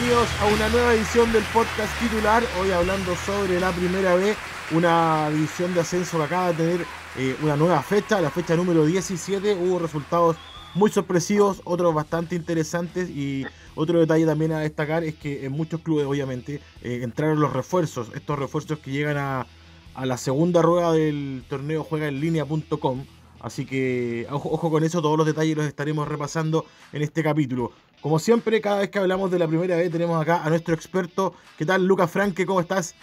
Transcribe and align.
bienvenidos 0.00 0.28
a 0.40 0.46
una 0.46 0.68
nueva 0.70 0.94
edición 0.94 1.30
del 1.30 1.42
podcast 1.52 1.92
titular. 2.00 2.42
Hoy 2.58 2.70
hablando 2.70 3.14
sobre 3.16 3.60
la 3.60 3.70
primera 3.70 4.14
B, 4.14 4.34
una 4.70 5.28
división 5.28 5.74
de 5.74 5.80
ascenso 5.80 6.16
que 6.16 6.24
acaba 6.24 6.52
de 6.52 6.54
tener 6.54 6.86
eh, 7.18 7.36
una 7.42 7.54
nueva 7.54 7.82
fecha, 7.82 8.18
la 8.20 8.30
fecha 8.30 8.56
número 8.56 8.86
17. 8.86 9.54
Hubo 9.56 9.78
resultados 9.78 10.36
muy 10.74 10.90
sorpresivos, 10.90 11.60
otros 11.64 11.94
bastante 11.94 12.34
interesantes 12.34 13.10
y 13.10 13.44
otro 13.74 14.00
detalle 14.00 14.24
también 14.24 14.52
a 14.52 14.60
destacar 14.60 15.04
es 15.04 15.16
que 15.16 15.44
en 15.44 15.52
muchos 15.52 15.82
clubes 15.82 16.06
obviamente 16.06 16.62
eh, 16.82 17.00
entraron 17.02 17.38
los 17.38 17.52
refuerzos, 17.52 18.10
estos 18.14 18.38
refuerzos 18.38 18.78
que 18.78 18.92
llegan 18.92 19.18
a, 19.18 19.46
a 19.94 20.06
la 20.06 20.16
segunda 20.16 20.62
rueda 20.62 20.92
del 20.92 21.44
torneo 21.48 21.84
juega 21.84 22.08
en 22.08 22.20
línea.com. 22.20 23.04
Así 23.40 23.64
que 23.64 24.26
ojo, 24.30 24.70
con 24.70 24.84
eso, 24.84 25.00
todos 25.02 25.16
los 25.16 25.26
detalles 25.26 25.56
los 25.56 25.66
estaremos 25.66 26.06
repasando 26.06 26.64
en 26.92 27.02
este 27.02 27.22
capítulo. 27.22 27.72
Como 28.00 28.18
siempre, 28.18 28.60
cada 28.62 28.78
vez 28.78 28.90
que 28.90 28.98
hablamos 28.98 29.30
de 29.30 29.38
la 29.38 29.46
primera 29.46 29.76
vez, 29.76 29.90
tenemos 29.90 30.20
acá 30.20 30.42
a 30.42 30.48
nuestro 30.48 30.74
experto. 30.74 31.34
¿Qué 31.58 31.66
tal, 31.66 31.84
Lucas 31.84 32.10
Franque? 32.10 32.46
¿Cómo 32.46 32.60
estás? 32.60 32.94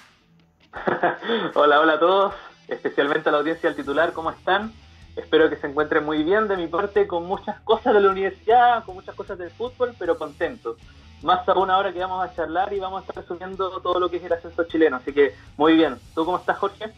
hola, 1.53 1.79
hola 1.79 1.93
a 1.93 1.99
todos, 1.99 2.33
especialmente 2.67 3.29
a 3.29 3.31
la 3.31 3.37
audiencia 3.39 3.69
del 3.69 3.77
titular, 3.77 4.11
¿cómo 4.13 4.31
están? 4.31 4.73
Espero 5.15 5.49
que 5.49 5.55
se 5.55 5.67
encuentren 5.67 6.03
muy 6.03 6.23
bien 6.23 6.47
de 6.47 6.57
mi 6.57 6.67
parte, 6.67 7.05
con 7.05 7.25
muchas 7.25 7.59
cosas 7.61 7.93
de 7.93 8.01
la 8.01 8.09
universidad, 8.09 8.83
con 8.85 8.95
muchas 8.95 9.13
cosas 9.13 9.37
del 9.37 9.51
fútbol, 9.51 9.93
pero 9.99 10.17
contentos. 10.17 10.77
Más 11.21 11.47
aún 11.49 11.69
ahora 11.69 11.93
que 11.93 11.99
vamos 11.99 12.23
a 12.23 12.33
charlar 12.33 12.73
y 12.73 12.79
vamos 12.79 12.99
a 12.99 13.01
estar 13.01 13.23
resumiendo 13.23 13.79
todo 13.81 13.99
lo 13.99 14.09
que 14.09 14.17
es 14.17 14.23
el 14.23 14.33
ascenso 14.33 14.63
chileno. 14.65 14.97
Así 14.97 15.13
que 15.13 15.33
muy 15.57 15.75
bien. 15.75 15.95
¿Tú 16.13 16.25
cómo 16.25 16.37
estás, 16.37 16.57
Jorge? 16.57 16.93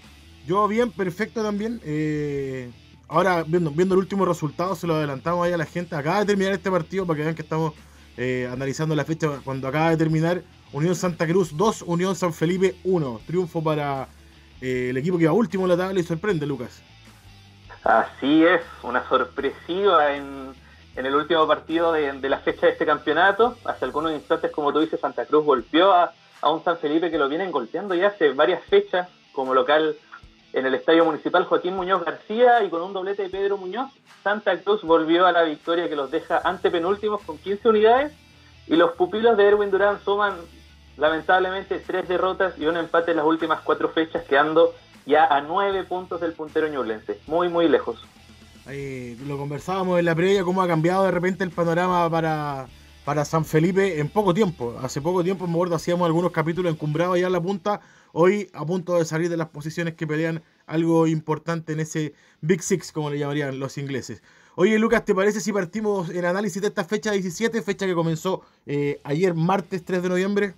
Yo 0.46 0.68
bien, 0.68 0.92
perfecto 0.92 1.42
también. 1.42 1.80
Eh, 1.86 2.70
ahora, 3.08 3.44
viendo, 3.48 3.72
viendo 3.72 3.96
el 3.96 4.00
último 4.00 4.26
resultado, 4.26 4.76
se 4.76 4.88
lo 4.88 4.96
adelantamos 4.96 5.46
ahí 5.46 5.54
a 5.54 5.58
la 5.58 5.66
gente. 5.66 5.96
Acaba 5.96 6.20
de 6.20 6.26
terminar 6.26 6.52
este 6.52 6.70
partido 6.70 7.06
para 7.06 7.18
que 7.18 7.24
vean 7.24 7.36
que 7.36 7.42
estamos 7.42 7.74
eh, 8.22 8.50
analizando 8.52 8.96
la 8.96 9.06
fecha 9.06 9.40
cuando 9.46 9.70
acaba 9.70 9.92
de 9.92 9.98
terminar. 9.98 10.42
Unión 10.74 10.94
Santa 10.94 11.26
Cruz 11.26 11.56
2, 11.56 11.84
Unión 11.84 12.18
San 12.18 12.34
Felipe 12.34 12.76
1. 12.84 13.22
Triunfo 13.26 13.64
para 13.64 14.10
eh, 14.60 14.88
el 14.90 14.98
equipo 14.98 15.18
que 15.18 15.26
va 15.26 15.32
último 15.32 15.64
en 15.64 15.70
la 15.70 15.78
tabla 15.78 16.02
y 16.02 16.04
sorprende, 16.04 16.46
Lucas. 16.46 16.84
Así 17.82 18.44
es, 18.44 18.62
una 18.84 19.08
sorpresiva 19.08 20.14
en, 20.14 20.54
el 20.98 21.16
último 21.16 21.48
partido 21.48 21.94
de, 21.94 22.12
la 22.28 22.40
fecha 22.40 22.66
de 22.66 22.74
este 22.74 22.86
campeonato. 22.86 23.56
Hace 23.64 23.86
algunos 23.86 24.12
instantes, 24.12 24.52
como 24.52 24.74
tú 24.74 24.82
dices, 24.82 25.00
Santa 25.00 25.26
Cruz 25.26 25.46
golpeó 25.46 25.94
a 25.94 26.12
un 26.52 26.62
San 26.62 26.78
Felipe 26.78 27.10
que 27.10 27.18
lo 27.18 27.30
vienen 27.30 27.52
golpeando 27.52 27.96
ya 27.96 28.08
hace 28.08 28.32
varias 28.34 28.62
fechas 28.66 29.08
como 29.32 29.54
local 29.54 29.96
en 30.54 30.66
el 30.66 30.74
Estadio 30.74 31.06
Municipal 31.06 31.46
Joaquín 31.46 31.76
Muñoz 31.76 32.04
García 32.04 32.64
y 32.64 32.70
con 32.70 32.82
un 32.82 32.94
doblete 32.94 33.24
de 33.24 33.30
Pedro 33.30 33.58
Muñoz, 33.58 33.92
Santa 34.24 34.58
Cruz 34.62 34.82
volvió 34.84 35.26
a 35.26 35.32
la 35.32 35.44
victoria 35.44 35.88
que 35.88 35.96
los 35.96 36.12
deja 36.12 36.42
ante 36.44 36.72
penúltimos 36.72 37.22
con 37.22 37.38
15 37.38 37.70
unidades 37.70 38.14
y 38.68 38.76
los 38.76 38.92
pupilos 38.94 39.38
de 39.38 39.48
Erwin 39.48 39.72
Durán 39.72 40.00
suman 40.04 40.34
lamentablemente 40.98 41.80
tres 41.80 42.08
derrotas 42.08 42.54
y 42.58 42.66
un 42.66 42.78
empate 42.78 43.12
en 43.12 43.18
las 43.18 43.26
últimas 43.26 43.62
cuatro 43.62 43.90
fechas 43.90 44.24
quedando 44.26 44.74
ya 45.06 45.26
a 45.26 45.42
nueve 45.42 45.84
puntos 45.84 46.20
del 46.22 46.34
puntero 46.34 46.68
ñublense, 46.68 47.20
muy 47.26 47.48
muy 47.48 47.68
lejos. 47.68 48.00
lo 48.66 49.38
conversábamos 49.38 50.00
en 50.00 50.06
la 50.06 50.16
previa, 50.16 50.44
cómo 50.44 50.62
ha 50.62 50.68
cambiado 50.68 51.06
de 51.06 51.12
repente 51.12 51.44
el 51.44 51.52
panorama 51.52 52.10
para, 52.10 52.68
para 53.06 53.24
San 53.24 53.46
Felipe 53.46 54.00
en 54.00 54.10
poco 54.10 54.34
tiempo. 54.34 54.78
Hace 54.84 55.02
poco 55.02 55.24
tiempo, 55.24 55.48
me 55.48 55.54
acuerdo, 55.54 55.76
hacíamos 55.76 56.06
algunos 56.06 56.32
capítulos 56.32 56.72
encumbrados 56.72 57.16
allá 57.16 57.28
en 57.28 57.34
la 57.34 57.42
punta 57.42 57.82
hoy 58.14 58.50
a 58.54 58.66
punto 58.66 58.98
de 58.98 59.06
salir 59.06 59.30
de 59.30 59.38
las 59.38 59.50
posiciones 59.50 59.96
que 59.96 60.08
pelean 60.08 60.42
algo 60.68 61.08
importante 61.08 61.74
en 61.74 61.80
ese 61.80 62.14
Big 62.42 62.62
Six, 62.62 62.92
como 62.92 63.10
le 63.10 63.20
llamarían 63.20 63.60
los 63.60 63.78
ingleses. 63.78 64.24
Oye, 64.56 64.78
Lucas, 64.78 65.06
¿te 65.06 65.16
parece 65.16 65.40
si 65.40 65.54
partimos 65.54 66.10
el 66.10 66.26
análisis 66.26 66.62
de 66.62 66.68
esta 66.68 66.84
fecha 66.84 67.12
17, 67.12 67.62
fecha 67.62 67.86
que 67.86 67.96
comenzó 67.96 68.42
eh, 68.66 69.00
ayer, 69.04 69.34
martes 69.34 69.86
3 69.86 70.04
de 70.04 70.10
noviembre? 70.10 70.54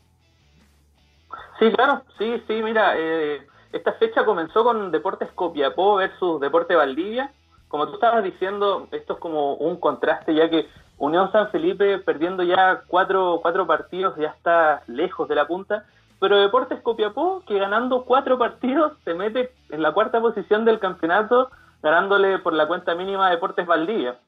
Sí, 1.59 1.71
claro, 1.73 2.01
sí, 2.17 2.41
sí, 2.47 2.61
mira, 2.63 2.95
eh, 2.97 3.45
esta 3.71 3.93
fecha 3.93 4.25
comenzó 4.25 4.63
con 4.63 4.91
Deportes 4.91 5.29
Copiapó 5.35 5.95
versus 5.95 6.41
Deporte 6.41 6.75
Valdivia. 6.75 7.31
Como 7.67 7.87
tú 7.87 7.93
estabas 7.93 8.23
diciendo, 8.23 8.87
esto 8.91 9.13
es 9.13 9.19
como 9.19 9.53
un 9.53 9.79
contraste, 9.79 10.33
ya 10.33 10.49
que 10.49 10.67
Unión 10.97 11.31
San 11.31 11.51
Felipe, 11.51 11.99
perdiendo 11.99 12.43
ya 12.43 12.81
cuatro, 12.87 13.39
cuatro 13.41 13.65
partidos, 13.65 14.15
ya 14.17 14.27
está 14.29 14.83
lejos 14.87 15.29
de 15.29 15.35
la 15.35 15.47
punta 15.47 15.85
pero 16.21 16.39
Deportes 16.39 16.79
Copiapó, 16.81 17.43
que 17.47 17.57
ganando 17.57 18.05
cuatro 18.05 18.37
partidos 18.37 18.93
se 19.03 19.15
mete 19.15 19.51
en 19.71 19.81
la 19.81 19.91
cuarta 19.91 20.21
posición 20.21 20.65
del 20.65 20.77
campeonato, 20.77 21.49
ganándole 21.81 22.37
por 22.37 22.53
la 22.53 22.67
cuenta 22.67 22.93
mínima 22.93 23.25
a 23.25 23.31
Deportes 23.31 23.65
Valdivia. 23.65 24.19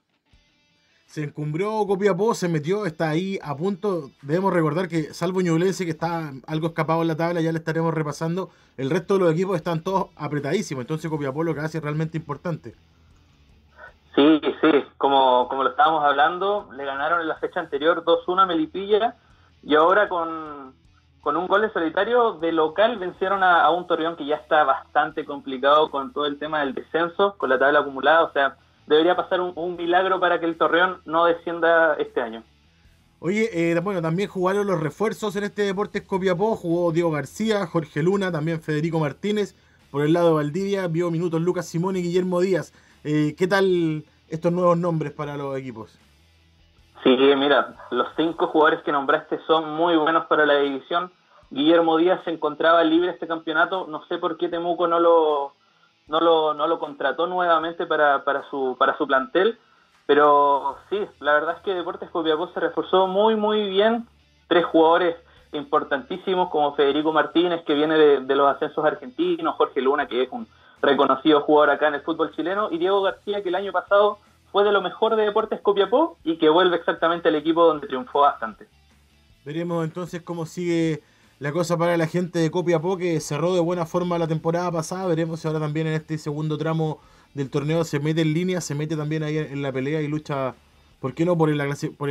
Se 1.06 1.24
encumbró 1.24 1.86
Copiapó, 1.86 2.34
se 2.34 2.50
metió, 2.50 2.88
está 2.88 3.10
ahí 3.10 3.38
a 3.44 3.56
punto. 3.56 4.10
Debemos 4.24 4.52
recordar 4.52 4.88
que, 4.88 5.14
salvo 5.14 5.42
Ñublense, 5.42 5.86
que 5.86 5.92
está 5.92 6.32
algo 6.48 6.66
escapado 6.70 7.04
en 7.04 7.10
la 7.10 7.16
tabla, 7.16 7.42
ya 7.42 7.52
le 7.52 7.60
estaremos 7.60 7.94
repasando. 7.94 8.50
El 8.76 8.90
resto 8.90 9.14
de 9.14 9.26
los 9.26 9.34
equipos 9.34 9.56
están 9.56 9.84
todos 9.84 10.08
apretadísimos. 10.16 10.82
Entonces, 10.82 11.12
Copiapó 11.12 11.44
lo 11.44 11.54
que 11.54 11.62
hace 11.62 11.78
es 11.78 11.84
realmente 11.84 12.18
importante. 12.18 12.74
Sí, 14.16 14.42
sí, 14.62 14.72
como, 14.98 15.48
como 15.48 15.62
lo 15.62 15.70
estábamos 15.70 16.04
hablando, 16.04 16.70
le 16.76 16.86
ganaron 16.86 17.22
en 17.22 17.28
la 17.28 17.36
fecha 17.36 17.60
anterior 17.60 18.04
2-1 18.04 18.42
a 18.42 18.46
Melipilla 18.48 19.16
y 19.62 19.76
ahora 19.76 20.10
con, 20.10 20.74
con 21.24 21.38
un 21.38 21.48
gol 21.48 21.62
de 21.62 21.72
solitario 21.72 22.34
de 22.34 22.52
local 22.52 23.00
vencieron 23.00 23.44
a, 23.44 23.70
un 23.72 23.88
Torreón 23.88 24.18
que 24.18 24.26
ya 24.26 24.36
está 24.36 24.66
bastante 24.66 25.24
complicado 25.24 25.90
con 25.90 26.12
todo 26.12 26.26
el 26.26 26.38
tema 26.38 26.60
del 26.60 26.74
descenso, 26.74 27.36
con 27.38 27.50
la 27.50 27.58
tabla 27.58 27.80
acumulada, 27.80 28.26
o 28.26 28.34
sea, 28.34 28.58
debería 28.88 29.16
pasar 29.16 29.40
un, 29.40 29.78
milagro 29.78 30.20
para 30.20 30.42
que 30.42 30.46
el 30.46 30.58
Torreón 30.58 30.98
no 31.06 31.24
descienda 31.24 31.96
este 31.96 32.20
año. 32.20 32.44
Oye, 33.20 33.50
eh, 33.54 33.80
bueno, 33.80 34.02
también 34.02 34.28
jugaron 34.28 34.68
los 34.68 34.82
refuerzos 34.82 35.34
en 35.38 35.46
este 35.46 35.62
Deportes 35.62 36.02
Copiapó, 36.02 36.58
jugó 36.58 36.92
Diego 36.92 37.10
García, 37.10 37.66
Jorge 37.68 38.04
Luna, 38.04 38.30
también 38.30 38.62
Federico 38.62 39.00
Martínez, 39.00 39.56
por 39.92 40.04
el 40.04 40.12
lado 40.12 40.28
de 40.28 40.34
Valdivia, 40.34 40.88
vio 40.88 41.10
minutos 41.10 41.42
Lucas 41.42 41.66
Simón 41.66 41.96
y 41.96 42.02
Guillermo 42.02 42.42
Díaz. 42.42 42.74
Eh, 43.06 43.34
¿Qué 43.38 43.48
tal 43.48 44.04
estos 44.28 44.52
nuevos 44.52 44.78
nombres 44.78 45.14
para 45.14 45.38
los 45.38 45.58
equipos? 45.58 45.98
Sí, 47.04 47.18
mira, 47.36 47.76
los 47.92 48.08
cinco 48.16 48.48
jugadores 48.48 48.82
que 48.84 48.92
nombraste 48.92 49.40
son 49.46 49.76
muy 49.76 49.98
buenos 49.98 50.26
para 50.28 50.46
la 50.46 50.56
división. 50.56 51.12
Guillermo 51.50 51.98
Díaz 51.98 52.22
se 52.24 52.32
encontraba 52.32 52.84
libre 52.84 53.10
este 53.12 53.28
campeonato. 53.28 53.88
No 53.90 54.06
sé 54.06 54.18
por 54.18 54.38
qué 54.38 54.48
Temuco 54.48 54.88
no 54.88 55.00
lo, 55.00 55.54
no 56.08 56.22
lo, 56.22 56.54
no 56.54 56.66
lo 56.66 56.80
contrató 56.80 57.28
nuevamente 57.28 57.86
para, 57.86 58.24
para, 58.24 58.50
su, 58.50 58.78
para 58.80 58.98
su 58.98 59.06
plantel. 59.06 59.60
Pero 60.06 60.78
sí, 60.90 61.06
la 61.20 61.34
verdad 61.34 61.58
es 61.58 61.64
que 61.64 61.74
Deportes 61.74 62.10
Copiapó 62.10 62.48
se 62.54 62.60
reforzó 62.62 63.08
muy, 63.08 63.36
muy 63.36 63.70
bien. 63.70 64.08
Tres 64.48 64.66
jugadores 64.66 65.18
importantísimos 65.52 66.50
como 66.50 66.74
Federico 66.76 67.12
Martínez, 67.12 67.64
que 67.66 67.74
viene 67.74 67.98
de, 67.98 68.22
de 68.22 68.36
los 68.36 68.50
ascensos 68.50 68.84
argentinos, 68.86 69.56
Jorge 69.56 69.82
Luna, 69.82 70.08
que 70.08 70.24
es 70.24 70.32
un 70.32 70.48
reconocido 70.82 71.42
jugador 71.42 71.70
acá 71.72 71.90
en 71.90 71.96
el 71.96 72.02
fútbol 72.02 72.32
chileno, 72.36 72.70
y 72.72 72.78
Diego 72.78 73.02
García, 73.02 73.44
que 73.44 73.50
el 73.50 73.56
año 73.56 73.72
pasado 73.72 74.18
fue 74.54 74.64
de 74.64 74.72
lo 74.72 74.84
mejor 74.84 75.16
de 75.16 75.24
Deportes 75.24 75.60
Copiapó 75.62 76.20
y 76.24 76.38
que 76.38 76.48
vuelve 76.48 76.78
exactamente 76.78 77.28
al 77.28 77.36
equipo 77.36 77.66
donde 77.66 77.88
triunfó 77.88 78.22
bastante. 78.22 78.68
Veremos 79.44 79.84
entonces 79.84 80.22
cómo 80.22 80.46
sigue 80.46 81.02
la 81.40 81.52
cosa 81.52 81.76
para 81.76 81.98
la 81.98 82.06
gente 82.06 82.38
de 82.38 82.52
Copiapó 82.52 82.96
que 82.96 83.20
cerró 83.20 83.56
de 83.56 83.60
buena 83.60 83.88
forma 83.88 84.20
la 84.20 84.28
temporada 84.28 84.72
pasada. 84.72 85.08
Veremos 85.08 85.40
si 85.40 85.48
ahora 85.48 85.60
también 85.60 85.88
en 85.88 85.94
este 85.94 86.20
segundo 86.20 86.56
tramo 86.60 87.02
del 87.34 87.50
torneo 87.50 87.84
se 87.84 88.00
mete 88.00 88.22
en 88.22 88.32
línea, 88.32 88.62
se 88.62 88.76
mete 88.76 88.96
también 88.96 89.24
ahí 89.24 89.40
en 89.40 89.64
la 89.64 89.72
pelea 89.72 90.04
y 90.04 90.08
lucha, 90.08 90.54
¿por 91.00 91.16
qué 91.16 91.26
no?, 91.26 91.36
por 91.36 91.50
el, 91.50 91.60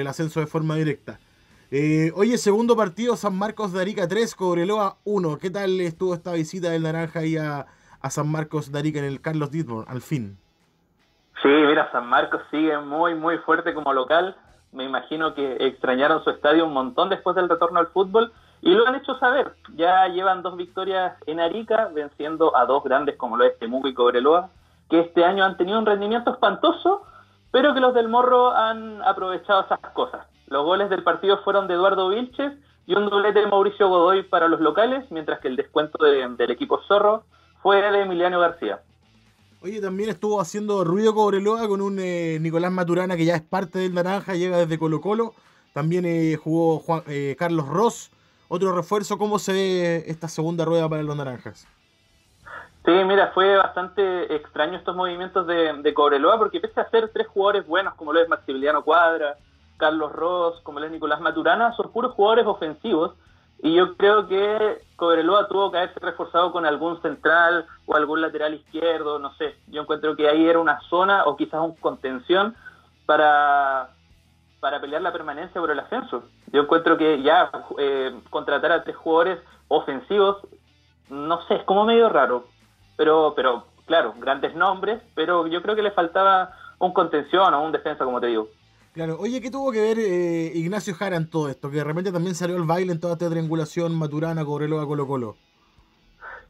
ascenso 0.09 0.41
de 0.41 0.47
forma 0.47 0.75
directa. 0.75 1.21
Eh, 1.71 2.11
oye, 2.17 2.39
segundo 2.39 2.77
partido, 2.77 3.17
San 3.17 3.37
Marcos 3.37 3.73
de 3.73 3.81
Arica 3.81 4.09
3, 4.09 4.35
Cobreloa 4.35 4.99
1. 5.05 5.39
¿Qué 5.39 5.49
tal 5.49 5.81
estuvo 5.81 6.13
esta 6.13 6.33
visita 6.33 6.71
del 6.71 6.83
Naranja 6.83 7.21
ahí 7.21 7.37
a, 7.37 7.67
San 8.11 8.29
Marcos 8.29 8.73
de 8.73 8.81
Arica 8.81 8.99
en 8.99 9.05
el 9.05 9.21
Carlos 9.21 9.53
Ditborn, 9.53 9.88
al 9.88 10.03
fin? 10.03 10.42
Sí, 11.40 11.49
mira, 11.49 11.90
San 11.93 12.06
Marcos 12.06 12.43
sigue 12.50 12.76
muy, 12.79 13.14
muy 13.14 13.38
fuerte 13.38 13.75
como 13.75 13.93
local. 13.93 14.37
Me 14.73 14.84
imagino 14.84 15.34
que 15.34 15.56
extrañaron 15.61 16.23
su 16.25 16.31
estadio 16.31 16.67
un 16.67 16.73
montón 16.73 17.08
después 17.08 17.37
del 17.37 17.49
retorno 17.49 17.79
al 17.79 17.88
fútbol 17.88 18.32
y 18.61 18.70
lo 18.70 18.87
han 18.87 18.94
hecho 18.94 19.19
saber. 19.19 19.55
Ya 19.75 20.06
llevan 20.08 20.43
dos 20.43 20.56
victorias 20.56 21.14
en 21.26 21.40
Arica, 21.40 21.90
venciendo 21.93 22.56
a 22.56 22.64
dos 22.64 22.84
grandes 22.84 23.17
como 23.17 23.37
lo 23.37 23.44
es 23.44 23.58
Temuco 23.58 23.88
y 23.88 23.94
Cobreloa, 23.94 24.50
que 24.88 25.00
este 25.00 25.25
año 25.25 25.44
han 25.44 25.56
tenido 25.56 25.79
un 25.79 25.87
rendimiento 25.87 26.31
espantoso, 26.31 27.02
pero 27.50 27.75
que 27.75 27.81
los 27.81 27.93
del 27.93 28.08
Morro 28.08 28.52
han 28.52 29.02
aprovechado 29.02 29.62
esas 29.62 29.81
cosas. 29.93 30.26
Los 30.46 30.64
goles 30.64 30.90
del 30.90 31.02
partido 31.02 31.38
fueron 31.38 31.67
de 31.67 31.75
Eduardo 31.75 32.08
Vilches 32.08 32.52
y 32.87 32.94
un 32.94 33.08
doblete 33.08 33.40
de 33.40 33.46
Mauricio 33.46 33.88
Godoy 33.88 34.23
para 34.25 34.49
los 34.49 34.61
locales, 34.61 35.11
mientras 35.11 35.40
que 35.40 35.49
el 35.49 35.56
descuento 35.56 35.99
del 36.05 36.50
equipo 36.50 36.81
Zorro 36.87 37.25
fue 37.62 37.81
de 37.81 38.02
Emiliano 38.02 38.38
García. 38.40 38.81
Oye, 39.64 39.81
también 39.81 40.11
estuvo 40.11 40.41
haciendo 40.41 40.82
ruido 40.82 41.14
Cobreloa 41.14 41.69
con 41.69 41.81
un 41.81 42.00
eh, 42.00 42.38
Nicolás 42.41 42.73
Maturana 42.73 43.17
que 43.17 43.25
ya 43.25 43.37
es 43.37 43.43
parte 43.43 43.79
del 43.79 43.94
Naranja, 43.94 44.35
llega 44.35 44.56
desde 44.59 44.76
Colo 44.76 45.00
Colo. 45.00 45.35
También 45.73 46.05
eh, 46.05 46.35
jugó 46.35 46.82
eh, 47.06 47.37
Carlos 47.38 47.69
Ross. 47.69 48.11
Otro 48.49 48.75
refuerzo, 48.75 49.19
¿cómo 49.19 49.38
se 49.38 49.53
ve 49.53 50.05
esta 50.09 50.26
segunda 50.26 50.64
rueda 50.64 50.88
para 50.88 51.05
los 51.05 51.17
Naranjas? 51.17 51.69
Sí, 52.85 52.91
mira, 53.06 53.31
fue 53.35 53.56
bastante 53.56 54.35
extraño 54.35 54.76
estos 54.76 54.97
movimientos 54.97 55.47
de, 55.47 55.73
de 55.75 55.94
Cobreloa 55.94 56.38
porque 56.38 56.59
pese 56.59 56.81
a 56.81 56.91
ser 56.91 57.11
tres 57.12 57.29
jugadores 57.29 57.64
buenos 57.64 57.94
como 57.94 58.12
lo 58.12 58.20
es 58.20 58.29
Maximiliano 58.29 58.82
Cuadra, 58.82 59.37
Carlos 59.76 60.11
Ross, 60.11 60.61
como 60.64 60.81
el 60.81 60.91
Nicolás 60.91 61.20
Maturana, 61.20 61.73
son 61.76 61.93
puros 61.93 62.14
jugadores 62.14 62.47
ofensivos. 62.47 63.12
Y 63.62 63.75
yo 63.75 63.97
creo 63.97 64.26
que 64.26 64.82
Cobreloa 64.97 65.47
tuvo 65.47 65.70
que 65.70 65.79
haberse 65.79 66.00
reforzado 66.00 66.50
con 66.50 66.67
algún 66.67 67.00
central 67.00 67.64
o 67.87 67.94
algún 67.94 68.20
lateral 68.20 68.55
izquierdo, 68.55 69.20
no 69.20 69.32
sé. 69.35 69.55
Yo 69.69 69.82
encuentro 69.82 70.17
que 70.17 70.29
ahí 70.29 70.47
era 70.47 70.59
una 70.59 70.81
zona 70.91 71.25
o 71.26 71.37
quizás 71.37 71.61
un 71.61 71.76
contención 71.76 72.56
para, 73.06 73.91
para 74.59 74.81
pelear 74.81 75.00
la 75.00 75.12
permanencia 75.12 75.61
por 75.61 75.70
el 75.70 75.79
ascenso. 75.79 76.25
Yo 76.53 76.62
encuentro 76.62 76.99
que 76.99 77.23
ya 77.23 77.53
eh, 77.79 78.20
contratar 78.31 78.73
a 78.73 78.82
tres 78.82 78.97
jugadores 78.97 79.38
ofensivos, 79.69 80.38
no 81.09 81.41
sé, 81.43 81.55
es 81.55 81.64
como 81.64 81.85
medio 81.85 82.09
raro. 82.09 82.47
Pero, 82.97 83.32
pero 83.37 83.64
claro, 83.87 84.12
grandes 84.19 84.56
nombres, 84.56 85.00
pero 85.14 85.47
yo 85.47 85.62
creo 85.62 85.76
que 85.76 85.82
le 85.82 85.93
faltaba 85.93 86.53
un 86.81 86.93
contención 86.93 87.55
o 87.55 87.62
un 87.62 87.70
defensa, 87.70 88.05
como 88.05 88.20
te 88.20 88.26
digo. 88.26 88.49
Claro, 88.93 89.17
oye, 89.19 89.41
¿qué 89.41 89.50
tuvo 89.50 89.73
que 89.73 89.81
ver 89.81 89.99
eh, 89.99 90.53
Ignacio 90.55 90.94
Jara 90.94 91.17
en 91.17 91.31
todo 91.31 91.49
esto? 91.49 91.71
Que 91.71 91.79
de 91.79 91.85
repente 91.85 92.12
también 92.12 92.35
salió 92.35 92.56
el 92.56 92.65
baile 92.65 92.93
en 92.93 93.00
toda 93.00 93.15
esta 93.15 93.31
triangulación 93.31 93.99
Maturana, 93.99 94.44
Cobreloa, 94.44 94.87
Colo 94.87 95.06
Colo. 95.06 95.37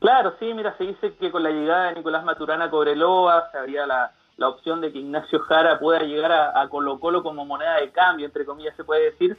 Claro, 0.01 0.35
sí, 0.41 0.53
mira, 0.53 0.77
se 0.77 0.85
dice 0.85 1.15
que 1.15 1.31
con 1.31 1.45
la 1.45 1.51
llegada 1.51 1.91
de 1.91 1.95
Nicolás 1.95 2.25
Maturana 2.25 2.65
a 2.65 2.71
Cobreloa 2.71 3.51
se 3.53 3.59
había 3.59 3.87
la, 3.87 4.11
la 4.37 4.49
opción 4.49 4.81
de 4.81 4.93
que 4.93 4.99
Ignacio 4.99 5.39
Jara 5.41 5.79
pueda 5.79 6.01
llegar 6.01 6.33
a, 6.33 6.69
Colo 6.69 6.99
Colo 6.99 7.23
como 7.23 7.45
moneda 7.45 7.77
de 7.77 7.93
cambio, 7.93 8.27
entre 8.27 8.45
comillas 8.45 8.75
se 8.77 8.83
puede 8.83 9.13
decir, 9.13 9.39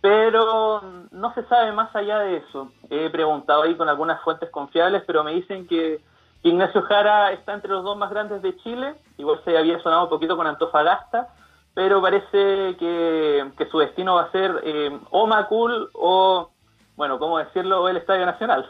pero 0.00 0.82
no 1.10 1.34
se 1.34 1.42
sabe 1.46 1.72
más 1.72 1.94
allá 1.96 2.20
de 2.20 2.36
eso. 2.36 2.70
He 2.90 3.10
preguntado 3.10 3.62
ahí 3.62 3.74
con 3.74 3.88
algunas 3.88 4.22
fuentes 4.22 4.50
confiables, 4.50 5.02
pero 5.04 5.24
me 5.24 5.32
dicen 5.32 5.66
que 5.66 6.00
Ignacio 6.44 6.82
Jara 6.82 7.32
está 7.32 7.54
entre 7.54 7.72
los 7.72 7.82
dos 7.82 7.96
más 7.96 8.10
grandes 8.10 8.40
de 8.42 8.56
Chile, 8.58 8.94
igual 9.18 9.40
se 9.44 9.58
había 9.58 9.82
sonado 9.82 10.04
un 10.04 10.10
poquito 10.10 10.36
con 10.36 10.46
Antofagasta, 10.46 11.28
pero 11.76 12.00
parece 12.00 12.74
que, 12.78 13.52
su 13.70 13.78
destino 13.78 14.14
va 14.14 14.22
a 14.22 14.32
ser 14.32 14.62
eh, 14.64 14.98
o 15.10 15.26
Macul 15.26 15.90
o, 15.92 16.50
bueno, 16.96 17.18
¿cómo 17.18 17.36
decirlo?, 17.36 17.82
o 17.82 17.88
el 17.90 17.98
Estadio 17.98 18.24
Nacional. 18.24 18.64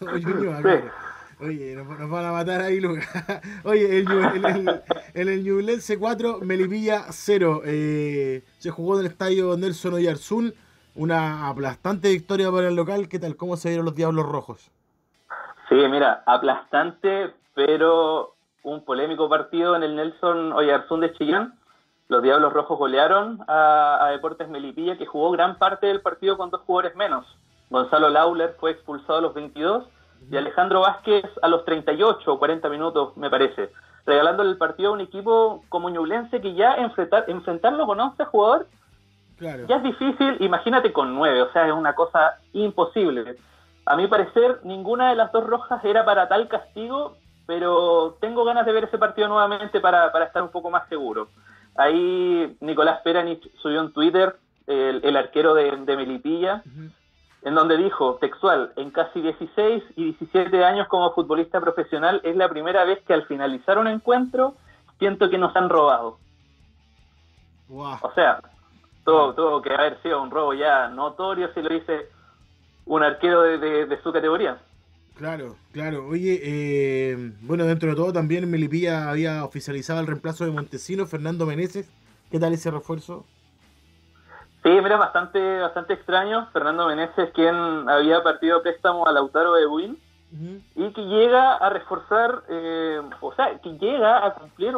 Oye, 1.38 1.76
nos, 1.76 2.10
van 2.10 2.24
a 2.24 2.32
matar 2.32 2.62
ahí, 2.62 2.80
Lucas. 2.80 3.06
Oye, 3.64 3.98
el, 3.98 4.10
el, 4.10 4.82
el, 5.12 5.28
el 5.28 5.44
Ñublense 5.44 5.98
4, 5.98 6.38
Melipilla 6.40 7.04
0. 7.10 7.60
Eh, 7.66 8.42
se 8.56 8.70
jugó 8.70 8.94
en 8.94 9.04
el 9.04 9.12
estadio 9.12 9.54
Nelson 9.58 9.92
Oyarzún. 9.92 10.54
Una 10.94 11.46
aplastante 11.46 12.08
victoria 12.08 12.50
para 12.50 12.68
el 12.68 12.74
local. 12.74 13.06
¿Qué 13.10 13.18
tal? 13.18 13.36
¿Cómo 13.36 13.58
se 13.58 13.68
vieron 13.68 13.84
los 13.84 13.94
Diablos 13.94 14.24
Rojos? 14.24 14.70
Sí, 15.68 15.76
mira, 15.90 16.22
aplastante, 16.24 17.34
pero 17.54 18.34
un 18.62 18.84
polémico 18.84 19.28
partido 19.28 19.76
en 19.76 19.82
el 19.82 19.96
Nelson 19.96 20.52
Oyarzún 20.52 21.00
de 21.00 21.12
Chillán. 21.14 21.54
Los 22.08 22.22
Diablos 22.22 22.52
Rojos 22.52 22.78
golearon 22.78 23.40
a, 23.46 24.08
Deportes 24.10 24.48
Melipilla, 24.48 24.98
que 24.98 25.06
jugó 25.06 25.30
gran 25.30 25.58
parte 25.58 25.86
del 25.86 26.00
partido 26.00 26.36
con 26.36 26.50
dos 26.50 26.62
jugadores 26.62 26.96
menos. 26.96 27.26
Gonzalo 27.70 28.08
Lauler 28.08 28.56
fue 28.58 28.72
expulsado 28.72 29.18
a 29.18 29.22
los 29.22 29.34
22 29.34 29.84
y 30.30 30.36
Alejandro 30.36 30.80
Vázquez 30.80 31.24
a 31.40 31.48
los 31.48 31.64
38 31.64 32.32
o 32.32 32.38
40 32.38 32.68
minutos, 32.68 33.16
me 33.16 33.30
parece, 33.30 33.70
regalándole 34.04 34.50
el 34.50 34.58
partido 34.58 34.90
a 34.90 34.92
un 34.94 35.00
equipo 35.00 35.64
como 35.68 35.88
Ñublense 35.88 36.40
que 36.40 36.54
ya 36.54 36.74
enfrentar, 36.74 37.24
enfrentarlo 37.28 37.86
con 37.86 38.00
11 38.00 38.24
jugadores 38.24 38.66
ya 39.40 39.76
es 39.76 39.82
difícil, 39.82 40.36
imagínate 40.40 40.92
con 40.92 41.14
9, 41.14 41.42
o 41.42 41.52
sea, 41.52 41.66
es 41.66 41.72
una 41.72 41.94
cosa 41.94 42.38
imposible. 42.52 43.36
A 43.86 43.96
mi 43.96 44.06
parecer, 44.06 44.60
ninguna 44.64 45.08
de 45.10 45.16
las 45.16 45.32
dos 45.32 45.46
rojas 45.46 45.82
era 45.84 46.04
para 46.04 46.28
tal 46.28 46.46
castigo 46.48 47.16
pero 47.50 48.16
tengo 48.20 48.44
ganas 48.44 48.64
de 48.64 48.70
ver 48.70 48.84
ese 48.84 48.96
partido 48.96 49.26
nuevamente 49.26 49.80
para, 49.80 50.06
estar 50.24 50.40
un 50.40 50.50
poco 50.50 50.70
más 50.70 50.88
seguro. 50.88 51.30
Ahí 51.74 52.56
Nicolás 52.60 53.00
Peranich 53.02 53.42
subió 53.60 53.80
en 53.80 53.92
Twitter, 53.92 54.36
el, 54.68 55.16
arquero 55.16 55.54
de, 55.54 55.72
Melipilla, 55.96 56.62
en 57.42 57.54
donde 57.56 57.76
dijo, 57.76 58.18
textual, 58.20 58.72
en 58.76 58.92
casi 58.92 59.20
16 59.20 59.82
y 59.96 60.12
17 60.12 60.64
años 60.64 60.86
como 60.86 61.12
futbolista 61.12 61.60
profesional 61.60 62.20
es 62.22 62.36
la 62.36 62.48
primera 62.48 62.84
vez 62.84 63.02
que 63.04 63.14
al 63.14 63.26
finalizar 63.26 63.78
un 63.78 63.88
encuentro 63.88 64.54
siento 65.00 65.28
que 65.28 65.38
nos 65.38 65.56
han 65.56 65.70
robado. 65.70 66.18
O 67.68 68.12
sea, 68.14 68.40
tuvo, 69.04 69.60
que 69.60 69.74
haber 69.74 70.00
sido 70.02 70.22
un 70.22 70.30
robo 70.30 70.54
ya 70.54 70.86
notorio 70.86 71.52
si 71.52 71.62
lo 71.62 71.68
dice 71.70 72.10
un 72.86 73.02
arquero 73.02 73.42
de 73.42 74.00
su 74.04 74.12
categoría. 74.12 74.56
Claro, 75.20 75.56
claro. 75.74 76.06
Oye, 76.06 76.40
eh, 76.42 77.32
bueno, 77.42 77.66
dentro 77.66 77.90
de 77.90 77.94
todo 77.94 78.10
también 78.10 78.50
Melipilla 78.50 79.10
había 79.10 79.44
oficializado 79.44 80.00
el 80.00 80.06
reemplazo 80.06 80.46
de 80.46 80.50
Montesino, 80.50 81.04
Fernando 81.04 81.44
Meneses. 81.44 81.92
¿Qué 82.30 82.40
tal 82.40 82.54
ese 82.54 82.70
refuerzo? 82.70 83.26
Sí, 84.62 84.70
mira, 84.70 84.96
bastante, 84.96 85.58
bastante 85.58 85.92
extraño. 85.92 86.48
Fernando 86.54 86.86
Meneses, 86.86 87.28
quien 87.34 87.54
había 87.90 88.22
partido 88.22 88.62
préstamo 88.62 89.06
a 89.06 89.12
Lautaro 89.12 89.52
de 89.52 89.66
Buin, 89.66 89.98
y 90.74 90.90
que 90.94 91.02
llega 91.02 91.54
a 91.54 91.68
reforzar, 91.68 92.42
eh, 92.48 93.02
o 93.20 93.34
sea, 93.34 93.58
que 93.58 93.76
llega 93.78 94.24
a 94.24 94.32
cumplir 94.32 94.74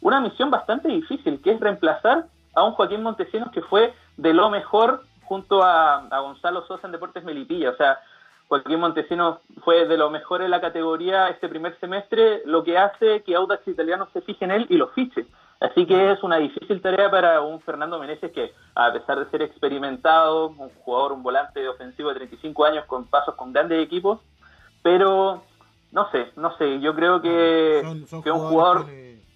una 0.00 0.20
misión 0.22 0.50
bastante 0.50 0.88
difícil, 0.88 1.42
que 1.42 1.50
es 1.50 1.60
reemplazar 1.60 2.24
a 2.54 2.64
un 2.64 2.72
Joaquín 2.72 3.02
Montesinos 3.02 3.50
que 3.50 3.60
fue 3.60 3.92
de 4.16 4.32
lo 4.32 4.48
mejor 4.48 5.04
junto 5.24 5.62
a, 5.62 6.06
a 6.06 6.20
Gonzalo 6.20 6.66
Sosa 6.66 6.86
en 6.86 6.92
Deportes 6.92 7.24
Melipilla. 7.24 7.68
O 7.68 7.76
sea, 7.76 7.98
Joaquín 8.48 8.78
Montesino 8.78 9.40
fue 9.64 9.86
de 9.86 9.96
lo 9.96 10.10
mejor 10.10 10.42
en 10.42 10.50
la 10.50 10.60
categoría 10.60 11.28
este 11.28 11.48
primer 11.48 11.78
semestre, 11.80 12.42
lo 12.44 12.62
que 12.62 12.78
hace 12.78 13.22
que 13.22 13.34
Audax 13.34 13.66
Italiano 13.66 14.08
se 14.12 14.20
fije 14.20 14.44
en 14.44 14.52
él 14.52 14.66
y 14.68 14.76
lo 14.76 14.88
fiche. 14.88 15.26
Así 15.58 15.86
que 15.86 16.12
es 16.12 16.22
una 16.22 16.36
difícil 16.36 16.80
tarea 16.80 17.10
para 17.10 17.40
un 17.40 17.60
Fernando 17.60 17.98
Meneses 17.98 18.30
que, 18.30 18.52
a 18.74 18.92
pesar 18.92 19.18
de 19.18 19.30
ser 19.30 19.42
experimentado, 19.42 20.48
un 20.48 20.68
jugador, 20.68 21.12
un 21.12 21.22
volante 21.22 21.66
ofensivo 21.66 22.10
de 22.10 22.16
35 22.16 22.64
años 22.64 22.84
con 22.86 23.06
pasos 23.06 23.34
con 23.34 23.52
grandes 23.52 23.82
equipos, 23.82 24.20
pero 24.82 25.42
no 25.92 26.10
sé, 26.10 26.26
no 26.36 26.56
sé, 26.58 26.78
yo 26.80 26.94
creo 26.94 27.20
que, 27.22 27.82
un 27.84 28.06
jugador... 28.06 28.86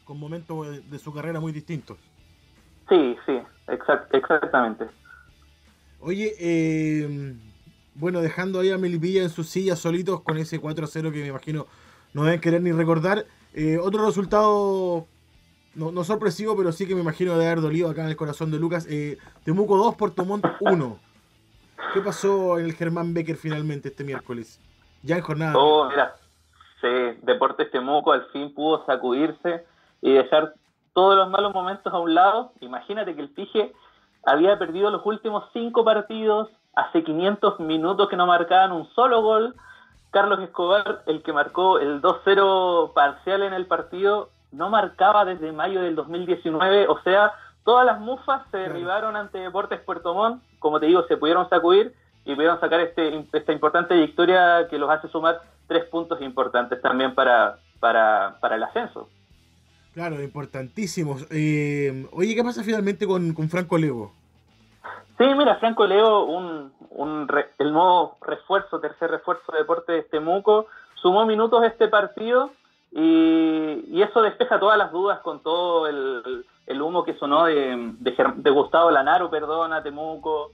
Con, 0.05 0.19
momentos 0.19 0.91
de 0.91 0.99
su 0.99 1.15
carrera 1.15 1.39
muy 1.39 1.53
distintos. 1.53 1.97
Sí, 2.89 3.17
sí, 3.25 3.41
exactamente. 3.69 4.87
Oye, 6.01 6.35
eh 6.41 7.50
bueno, 7.95 8.21
dejando 8.21 8.61
ahí 8.61 8.71
a 8.71 8.79
Melipilla 8.79 9.23
en 9.23 9.31
su 9.31 9.45
silla 9.45 9.77
solitos 9.77 10.23
con 10.23 10.39
ese 10.39 10.61
4-0 10.61 11.13
que 11.13 11.21
me 11.21 11.27
imagino 11.27 11.67
no 12.13 12.25
deben 12.25 12.41
querer 12.41 12.63
ni 12.63 12.73
recordar. 12.73 13.25
Eh, 13.55 13.79
otro 13.79 14.05
resultado, 14.05 15.07
no, 15.75 16.05
sorpresivo, 16.05 16.57
pero 16.57 16.73
sí 16.73 16.87
que 16.87 16.95
me 16.95 17.01
imagino 17.01 17.37
de 17.39 17.47
haber 17.47 17.61
dolido 17.61 17.91
acá 17.91 18.03
en 18.03 18.09
el 18.09 18.17
corazón 18.17 18.51
de 18.51 18.59
Lucas. 18.59 18.87
Eh, 18.91 19.19
Temuco 19.45 19.77
2, 19.77 19.97
Puerto 19.97 20.25
Montt 20.25 20.45
1. 20.61 20.99
¿Qué 21.95 22.01
pasó 22.01 22.59
en 22.59 22.67
el 22.67 22.75
Germán 22.75 23.15
Becker 23.15 23.37
finalmente 23.37 23.89
este 23.89 24.05
miércoles? 24.05 24.61
Ya 25.03 25.17
en 25.17 25.23
jornada. 25.23 25.55
Oh, 25.57 25.89
mira, 25.89 26.15
sí, 26.81 27.19
Deportes 27.23 27.71
Temuco 27.71 28.13
al 28.13 28.27
fin 28.33 28.55
pudo 28.55 28.85
sacudirse 28.87 29.65
y 30.03 30.13
dejar 30.13 30.55
todos 30.93 31.17
los 31.17 31.31
malos 31.31 31.55
momentos 31.55 31.93
a 31.93 31.99
un 31.99 32.15
lado. 32.15 32.53
Imagínate 32.61 33.15
que 33.15 33.23
el 33.23 33.31
Pige 33.31 33.73
había 34.25 34.59
perdido 34.59 34.91
los 34.91 35.05
últimos 35.05 35.45
cinco 35.53 35.85
partidos, 35.85 36.51
hace 36.75 37.03
500 37.03 37.61
minutos 37.61 38.09
que 38.09 38.17
no 38.17 38.27
marcaban 38.27 38.73
un 38.73 38.89
solo 38.95 39.23
gol. 39.23 39.55
Carlos 40.11 40.41
Escobar, 40.41 41.03
el 41.07 41.23
que 41.23 41.33
marcó 41.33 41.79
el 41.79 42.03
2-0 42.03 42.93
parcial 42.93 43.43
en 43.43 43.53
el 43.53 43.67
partido, 43.67 44.31
no 44.53 44.69
marcaba 44.69 45.25
desde 45.25 45.53
mayo 45.53 45.83
del 45.83 45.95
2019, 45.95 46.89
o 46.89 47.01
sea, 47.03 47.33
todas 47.65 47.87
las 47.87 48.01
mufas 48.01 48.43
se 48.51 48.59
derribaron 48.59 49.15
ante 49.15 49.39
Deportes 49.39 49.81
Puerto 49.81 50.13
Montt, 50.15 50.43
como 50.59 50.81
te 50.81 50.87
digo, 50.87 51.05
se 51.07 51.17
pudieron 51.17 51.49
sacudir 51.49 51.95
y 52.25 52.35
pudieron 52.35 52.59
sacar 52.59 52.81
este, 52.81 53.25
esta 53.33 53.53
importante 53.53 53.95
victoria 53.95 54.67
que 54.69 54.79
los 54.79 54.91
hace 54.91 55.09
sumar 55.09 55.41
tres 55.69 55.85
puntos 55.85 56.21
importantes 56.21 56.81
también 56.83 57.15
para, 57.15 57.59
para, 57.79 58.37
para 58.41 58.57
el 58.57 58.63
ascenso. 58.65 59.09
Claro, 59.95 60.23
importantísimos. 60.23 61.27
Eh, 61.31 62.07
oye, 62.13 62.35
¿qué 62.35 62.43
pasa 62.45 62.63
finalmente 62.63 63.07
con, 63.07 63.33
con 63.35 63.49
Franco 63.49 63.79
Levo? 63.79 64.13
Sí, 65.21 65.27
mira, 65.35 65.57
Franco 65.57 65.87
Leo, 65.87 66.25
un, 66.25 66.73
un 66.89 67.29
el 67.59 67.73
nuevo 67.75 68.17
refuerzo, 68.23 68.81
tercer 68.81 69.11
refuerzo 69.11 69.53
de 69.53 69.59
Deportes 69.59 69.95
de 69.95 70.03
Temuco, 70.05 70.65
sumó 70.95 71.27
minutos 71.27 71.63
este 71.63 71.89
partido 71.89 72.53
y, 72.91 74.01
eso 74.01 74.23
despeja 74.23 74.59
todas 74.59 74.79
las 74.79 74.91
dudas 74.93 75.21
con 75.21 75.43
todo 75.43 75.87
el, 75.89 76.81
humo 76.81 77.05
que 77.05 77.19
sonó 77.19 77.45
de, 77.45 77.93
de, 77.99 78.51
Gustavo 78.51 78.91
Lanaro, 78.91 79.29
perdona, 79.29 79.83
Temuco, 79.83 80.53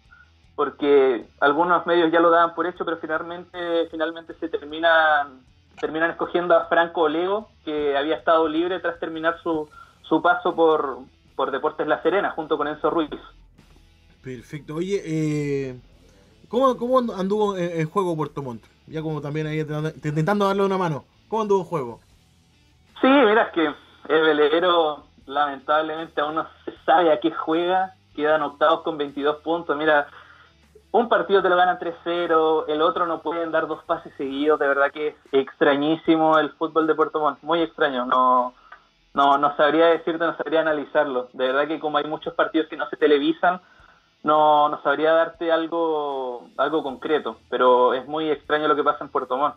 porque 0.57 1.29
algunos 1.39 1.87
medios 1.87 2.11
ya 2.11 2.19
lo 2.19 2.31
daban 2.31 2.57
por 2.57 2.67
hecho, 2.67 2.85
pero 2.85 2.97
finalmente, 2.97 3.87
finalmente 3.89 4.35
se 4.35 4.49
terminan, 4.49 5.43
terminan 5.81 6.11
escogiendo 6.11 6.57
a 6.57 6.65
Franco 6.65 7.09
Leo, 7.09 7.51
que 7.65 7.97
había 7.97 8.17
estado 8.17 8.49
libre 8.49 8.81
tras 8.81 8.99
terminar 8.99 9.39
su, 9.45 9.71
su 10.03 10.21
paso 10.21 10.57
por, 10.57 10.99
por 11.37 11.53
Deportes 11.53 11.87
La 11.87 12.03
Serena, 12.03 12.33
junto 12.33 12.59
con 12.59 12.67
Enzo 12.67 12.91
Ruiz. 12.91 13.13
Perfecto. 14.27 14.75
Oye, 14.75 15.01
eh, 15.05 15.81
¿cómo, 16.49 16.77
¿cómo, 16.77 16.99
anduvo 16.99 17.57
el 17.57 17.85
juego 17.85 18.17
Puerto 18.17 18.43
Montt? 18.43 18.65
Ya 18.89 19.01
como 19.01 19.21
también 19.21 19.47
ahí 19.47 19.61
intentando 19.61 20.49
darle 20.49 20.65
una 20.65 20.77
mano. 20.77 21.05
¿Cómo 21.29 21.43
anduvo 21.43 21.61
el 21.61 21.69
juego? 21.69 22.01
Sí, 23.01 23.07
es 23.07 23.49
que 23.55 23.67
el 24.09 24.23
velero 24.23 25.05
lamentablemente 25.27 26.21
aún 26.21 26.35
no 26.35 26.47
se 26.65 26.73
sabe 26.85 27.13
a 27.13 27.21
qué 27.21 27.31
juega, 27.31 27.95
quedan 28.17 28.43
octavos 28.43 28.83
con 28.83 28.99
22 28.99 29.43
puntos. 29.43 29.77
Mira, 29.77 30.09
un 30.91 31.09
partido 31.09 31.41
te 31.41 31.49
lo 31.49 31.55
ganan 31.55 31.79
3-0, 31.79 32.65
el 32.67 32.83
otro 32.83 33.07
no 33.07 33.23
pueden 33.23 33.53
dar 33.53 33.69
dos 33.69 33.85
pases 33.85 34.13
seguidos, 34.17 34.59
de 34.59 34.67
verdad 34.67 34.91
que 34.91 35.09
es 35.09 35.15
extrañísimo 35.31 36.37
el 36.41 36.51
fútbol 36.55 36.89
de 36.89 36.97
Puerto 36.97 37.21
Montt, 37.21 37.41
muy 37.43 37.63
extraño, 37.63 38.05
no, 38.07 38.55
no, 39.15 39.39
no 39.39 39.57
sabría 39.57 39.87
decirte, 39.87 40.27
no 40.27 40.37
sabría 40.37 40.63
analizarlo, 40.63 41.29
de 41.33 41.47
verdad 41.47 41.69
que 41.69 41.79
como 41.79 41.99
hay 41.99 42.05
muchos 42.07 42.35
partidos 42.35 42.67
que 42.69 42.77
no 42.77 42.89
se 42.89 42.97
televisan, 42.97 43.61
no, 44.27 44.69
no 44.69 44.83
sabría 44.83 45.13
darte 45.13 45.53
algo, 45.53 46.49
algo 46.57 46.83
concreto, 46.83 47.39
pero 47.49 47.95
es 47.95 48.07
muy 48.07 48.29
extraño 48.29 48.69
lo 48.69 48.77
que 48.77 48.83
pasa 48.83 49.05
en 49.05 49.11
Puerto 49.11 49.37
Montt. 49.37 49.55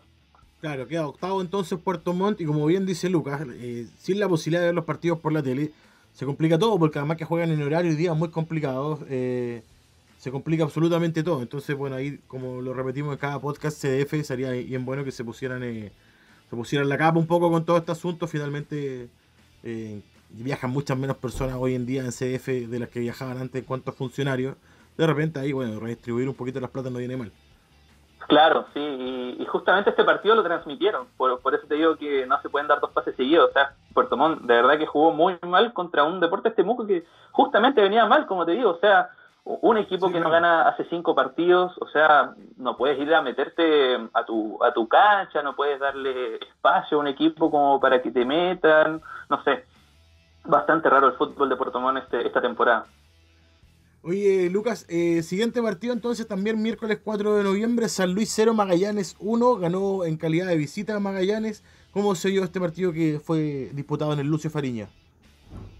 Claro, 0.61 0.87
queda 0.87 1.07
octavo 1.07 1.41
entonces 1.41 1.79
Puerto 1.79 2.13
Montt 2.13 2.39
y 2.41 2.45
como 2.45 2.65
bien 2.65 2.85
dice 2.85 3.09
Lucas, 3.09 3.41
eh, 3.49 3.87
sin 3.97 4.19
la 4.19 4.29
posibilidad 4.29 4.61
de 4.61 4.67
ver 4.67 4.75
los 4.75 4.85
partidos 4.85 5.19
por 5.19 5.33
la 5.33 5.41
tele, 5.41 5.71
se 6.13 6.25
complica 6.25 6.59
todo 6.59 6.77
porque 6.77 6.99
además 6.99 7.17
que 7.17 7.25
juegan 7.25 7.49
en 7.49 7.63
horario 7.63 7.91
y 7.91 7.95
días 7.95 8.15
muy 8.15 8.29
complicados. 8.29 8.99
Eh, 9.09 9.63
se 10.19 10.31
complica 10.31 10.65
absolutamente 10.65 11.23
todo. 11.23 11.41
Entonces, 11.41 11.75
bueno, 11.77 11.95
ahí 11.95 12.19
como 12.27 12.61
lo 12.61 12.73
repetimos 12.73 13.13
en 13.13 13.19
cada 13.19 13.39
podcast, 13.39 13.81
CDF 13.81 14.25
sería 14.25 14.51
bien 14.51 14.85
bueno 14.85 15.05
que 15.05 15.11
se 15.11 15.23
pusieran 15.23 15.63
eh, 15.63 15.91
se 16.49 16.55
pusieran 16.55 16.89
la 16.89 16.97
capa 16.97 17.17
un 17.17 17.27
poco 17.27 17.49
con 17.49 17.65
todo 17.65 17.77
este 17.77 17.93
asunto. 17.93 18.27
Finalmente 18.27 19.07
eh, 19.63 20.01
viajan 20.29 20.71
muchas 20.71 20.97
menos 20.97 21.17
personas 21.17 21.55
hoy 21.59 21.75
en 21.75 21.85
día 21.85 22.01
en 22.01 22.11
CDF 22.11 22.47
de 22.69 22.79
las 22.79 22.89
que 22.89 22.99
viajaban 22.99 23.39
antes 23.39 23.61
en 23.61 23.67
cuanto 23.67 23.91
a 23.91 23.93
funcionarios. 23.93 24.55
De 24.97 25.07
repente 25.07 25.39
ahí, 25.39 25.51
bueno, 25.51 25.79
redistribuir 25.79 26.27
un 26.27 26.35
poquito 26.35 26.59
las 26.59 26.69
plata 26.69 26.89
no 26.89 26.99
viene 26.99 27.17
mal. 27.17 27.31
Claro, 28.27 28.67
sí, 28.75 29.37
y, 29.39 29.45
justamente 29.45 29.89
este 29.89 30.03
partido 30.03 30.35
lo 30.35 30.43
transmitieron, 30.43 31.07
por, 31.17 31.39
por, 31.41 31.55
eso 31.55 31.65
te 31.65 31.73
digo 31.73 31.95
que 31.95 32.27
no 32.27 32.39
se 32.41 32.49
pueden 32.49 32.67
dar 32.67 32.79
dos 32.79 32.91
pases 32.91 33.15
seguidos, 33.15 33.49
o 33.49 33.53
sea, 33.53 33.73
Puerto 33.91 34.15
Montt 34.17 34.41
de 34.41 34.53
verdad 34.53 34.77
que 34.77 34.85
jugó 34.85 35.11
muy 35.11 35.35
mal 35.41 35.73
contra 35.73 36.03
un 36.03 36.19
deporte 36.19 36.49
este 36.49 36.61
Temuco 36.61 36.85
que 36.85 37.05
justamente 37.31 37.81
venía 37.81 38.05
mal, 38.05 38.27
como 38.27 38.45
te 38.45 38.51
digo, 38.51 38.69
o 38.69 38.79
sea, 38.79 39.09
un 39.45 39.77
equipo 39.77 40.11
que 40.11 40.19
no 40.19 40.29
gana 40.29 40.67
hace 40.67 40.85
cinco 40.91 41.15
partidos, 41.15 41.73
o 41.79 41.87
sea, 41.87 42.35
no 42.57 42.77
puedes 42.77 42.99
ir 42.99 43.11
a 43.15 43.23
meterte 43.23 43.95
a 44.13 44.23
tu, 44.23 44.63
a 44.63 44.71
tu 44.73 44.87
cancha, 44.87 45.41
no 45.41 45.55
puedes 45.55 45.79
darle 45.79 46.35
espacio 46.35 46.97
a 46.97 47.01
un 47.01 47.07
equipo 47.07 47.49
como 47.49 47.79
para 47.79 47.99
que 47.99 48.11
te 48.11 48.25
metan, 48.25 49.01
no 49.27 49.43
sé. 49.43 49.65
Bastante 50.45 50.89
raro 50.89 51.07
el 51.07 51.13
fútbol 51.13 51.49
de 51.49 51.55
Puerto 51.55 51.79
Montt 51.79 51.99
este, 51.99 52.25
esta 52.25 52.41
temporada. 52.41 52.85
Oye, 54.01 54.49
Lucas, 54.49 54.85
eh, 54.89 55.21
siguiente 55.23 55.61
partido 55.61 55.93
entonces 55.93 56.25
también 56.27 56.61
miércoles 56.61 57.01
4 57.03 57.35
de 57.35 57.43
noviembre, 57.43 57.89
San 57.89 58.13
Luis 58.13 58.31
0, 58.33 58.53
Magallanes 58.53 59.17
1, 59.19 59.57
ganó 59.57 60.05
en 60.05 60.17
calidad 60.17 60.47
de 60.47 60.55
visita 60.55 60.95
a 60.95 60.99
Magallanes. 60.99 61.63
¿Cómo 61.91 62.15
se 62.15 62.29
dio 62.29 62.43
este 62.43 62.59
partido 62.59 62.93
que 62.93 63.19
fue 63.19 63.69
disputado 63.73 64.13
en 64.13 64.19
el 64.19 64.27
Lucio 64.27 64.49
Fariña? 64.49 64.87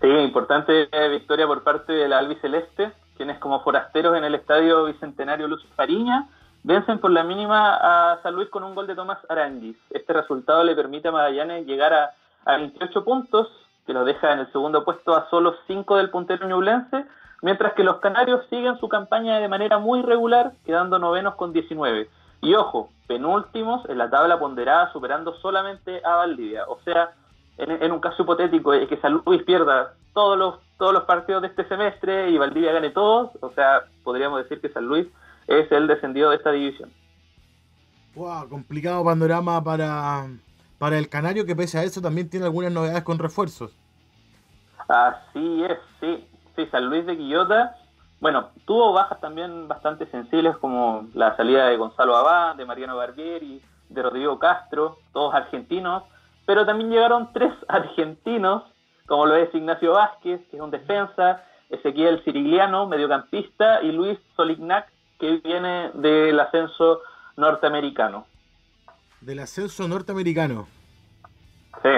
Sí, 0.01 0.07
importante 0.07 0.89
victoria 1.09 1.47
por 1.47 1.63
parte 1.63 1.93
del 1.93 2.11
albiceleste, 2.11 2.91
quienes 3.15 3.37
como 3.39 3.61
forasteros 3.63 4.17
en 4.17 4.23
el 4.23 4.35
estadio 4.35 4.85
Bicentenario 4.85 5.47
Luz 5.47 5.65
Fariña 5.75 6.27
vencen 6.63 6.99
por 6.99 7.11
la 7.11 7.23
mínima 7.23 7.75
a 7.75 8.21
San 8.21 8.35
Luis 8.35 8.49
con 8.49 8.63
un 8.63 8.75
gol 8.75 8.87
de 8.87 8.95
Tomás 8.95 9.19
Aranguis. 9.29 9.77
Este 9.89 10.13
resultado 10.13 10.63
le 10.63 10.75
permite 10.75 11.07
a 11.07 11.11
Magallanes 11.11 11.65
llegar 11.65 11.93
a, 11.93 12.11
28 12.45 13.03
puntos, 13.03 13.47
que 13.89 13.93
lo 13.93 14.05
deja 14.05 14.34
en 14.34 14.38
el 14.38 14.51
segundo 14.51 14.86
puesto 14.86 15.15
a 15.15 15.27
solo 15.31 15.55
5 15.65 15.96
del 15.96 16.12
puntero 16.12 16.48
ñublense, 16.48 17.08
mientras 17.41 17.74
que 17.74 17.84
los 17.84 17.98
canarios 17.98 18.46
siguen 18.48 18.77
su 18.77 18.88
campaña 18.88 19.39
de 19.39 19.48
manera 19.48 19.79
muy 19.79 20.03
regular, 20.03 20.51
quedando 20.63 21.00
novenos 21.00 21.34
con 21.34 21.53
19. 21.53 22.08
Y 22.41 22.53
ojo, 22.53 22.91
penúltimos 23.08 23.89
en 23.89 23.98
la 23.98 24.08
tabla 24.08 24.38
ponderada, 24.38 24.93
superando 24.93 25.34
solamente 25.38 26.03
a 26.05 26.17
Valdivia. 26.17 26.65
O 26.67 26.77
sea, 26.86 27.13
en, 27.58 27.91
un 27.91 28.00
caso 28.00 28.22
hipotético 28.22 28.74
es 28.74 28.88
que 28.88 28.98
San 28.98 29.24
Luis 29.25 29.41
pierda 29.41 29.96
todos 30.13 30.38
los 30.38 30.60
todos 30.77 30.93
los 30.93 31.05
partidos 31.05 31.41
de 31.41 31.48
este 31.48 31.67
semestre 31.67 32.29
y 32.29 32.38
Valdivia 32.38 32.74
gane 32.74 32.91
todos, 32.91 33.31
o 33.41 33.50
sea, 33.53 33.86
podríamos 34.03 34.43
decir 34.43 34.62
que 34.62 34.69
San 34.69 34.86
Luis 34.86 35.08
es 35.48 35.69
el 35.72 35.88
descendido 35.88 36.29
de 36.29 36.36
esta 36.36 36.51
división. 36.51 36.91
Wow, 38.13 38.50
complicado 38.50 39.03
panorama 39.03 39.63
para, 39.63 40.27
para 40.77 41.00
el 41.00 41.10
Canario, 41.10 41.48
que 41.48 41.55
pese 41.55 41.79
a 41.79 41.84
eso 41.84 42.01
también 42.01 42.29
tiene 42.29 42.46
algunas 42.46 42.72
novedades 42.72 43.03
con 43.03 43.17
refuerzos. 43.17 43.78
Así 44.89 45.63
es, 45.63 45.79
sí. 46.00 46.27
Sí, 46.55 46.65
San 46.72 46.88
Luis 46.88 47.05
de 47.05 47.15
Quillota, 47.15 47.77
bueno, 48.19 48.50
tuvo 48.65 48.91
bajas 48.91 49.22
también 49.22 49.69
bastante 49.69 50.05
sensibles 50.08 50.58
como 50.58 51.08
la 51.13 51.38
salida 51.38 51.67
de 51.67 51.77
Gonzalo 51.77 52.17
Abad, 52.17 52.55
de 52.55 52.65
Mariano 52.65 52.98
Barbieri, 52.98 53.62
de 53.88 54.01
Rodrigo 54.01 54.38
Castro, 54.39 54.98
todos 55.13 55.34
argentinos, 55.34 56.03
pero 56.46 56.65
también 56.65 56.89
llegaron 56.89 57.31
tres 57.31 57.53
argentinos 57.69 58.63
como 59.08 59.25
lo 59.25 59.36
es 59.36 59.53
Ignacio 59.55 59.93
Vázquez, 59.93 60.41
que 60.51 60.58
es 60.58 60.62
un 60.62 60.69
defensa, 60.69 61.43
Ezequiel 61.69 62.22
Cirigliano, 62.24 62.86
mediocampista, 62.86 63.81
y 63.81 63.91
Luis 63.91 64.19
Solignac, 64.36 64.88
que 65.19 65.38
viene 65.38 65.89
del 65.96 66.39
ascenso 66.39 67.01
norteamericano. 67.36 68.27
Del 69.22 69.39
ascenso 69.39 69.88
norteamericano. 69.88 70.67
Sí, 71.81 71.89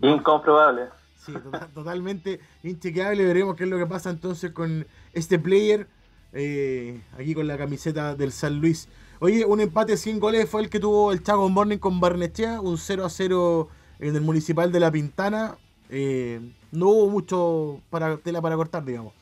incomprobable. 0.00 0.88
Sí, 1.28 1.34
totalmente 1.74 2.40
inchequeable. 2.62 3.24
Veremos 3.24 3.54
qué 3.54 3.64
es 3.64 3.70
lo 3.70 3.78
que 3.78 3.86
pasa 3.86 4.10
entonces 4.10 4.50
con 4.52 4.86
este 5.12 5.38
player, 5.38 5.86
eh, 6.32 7.02
aquí 7.18 7.34
con 7.34 7.46
la 7.46 7.56
camiseta 7.56 8.14
del 8.14 8.32
San 8.32 8.60
Luis. 8.60 8.88
Oye, 9.20 9.44
un 9.44 9.60
empate 9.60 9.96
sin 9.96 10.18
goles 10.18 10.48
fue 10.48 10.62
el 10.62 10.70
que 10.70 10.80
tuvo 10.80 11.12
el 11.12 11.22
Chago 11.22 11.48
Morning 11.48 11.78
con 11.78 12.00
Barnechea, 12.00 12.60
un 12.60 12.78
0 12.78 13.04
a 13.04 13.10
0 13.10 13.68
en 13.98 14.16
el 14.16 14.22
Municipal 14.22 14.72
de 14.72 14.80
La 14.80 14.90
Pintana 14.90 15.56
eh, 15.90 16.40
no 16.70 16.88
hubo 16.88 17.08
mucho 17.08 17.80
para 17.90 18.18
tela 18.18 18.42
para 18.42 18.56
cortar, 18.56 18.84
digamos. 18.84 19.14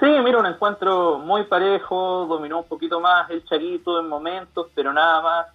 Sí, 0.00 0.06
mira, 0.24 0.38
un 0.38 0.46
encuentro 0.46 1.18
muy 1.18 1.44
parejo, 1.44 2.26
dominó 2.26 2.60
un 2.60 2.68
poquito 2.68 3.00
más 3.00 3.28
el 3.30 3.44
Chaguito 3.44 4.00
en 4.00 4.08
momentos, 4.08 4.68
pero 4.74 4.92
nada 4.92 5.20
más, 5.20 5.46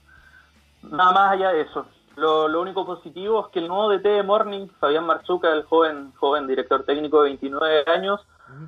nada 0.84 1.12
más 1.12 1.32
allá 1.32 1.50
de 1.50 1.62
eso. 1.62 1.86
Lo, 2.18 2.62
único 2.62 2.86
positivo 2.86 3.46
es 3.46 3.52
que 3.52 3.60
el 3.60 3.68
nuevo 3.68 3.90
DT 3.90 4.04
de 4.04 4.24
Morning, 4.24 4.68
Fabián 4.80 5.06
Marzuca, 5.06 5.52
el 5.52 5.64
joven, 5.64 6.14
joven 6.16 6.48
director 6.48 6.84
técnico 6.84 7.22
de 7.22 7.30
29 7.30 7.84
años, 7.88 8.22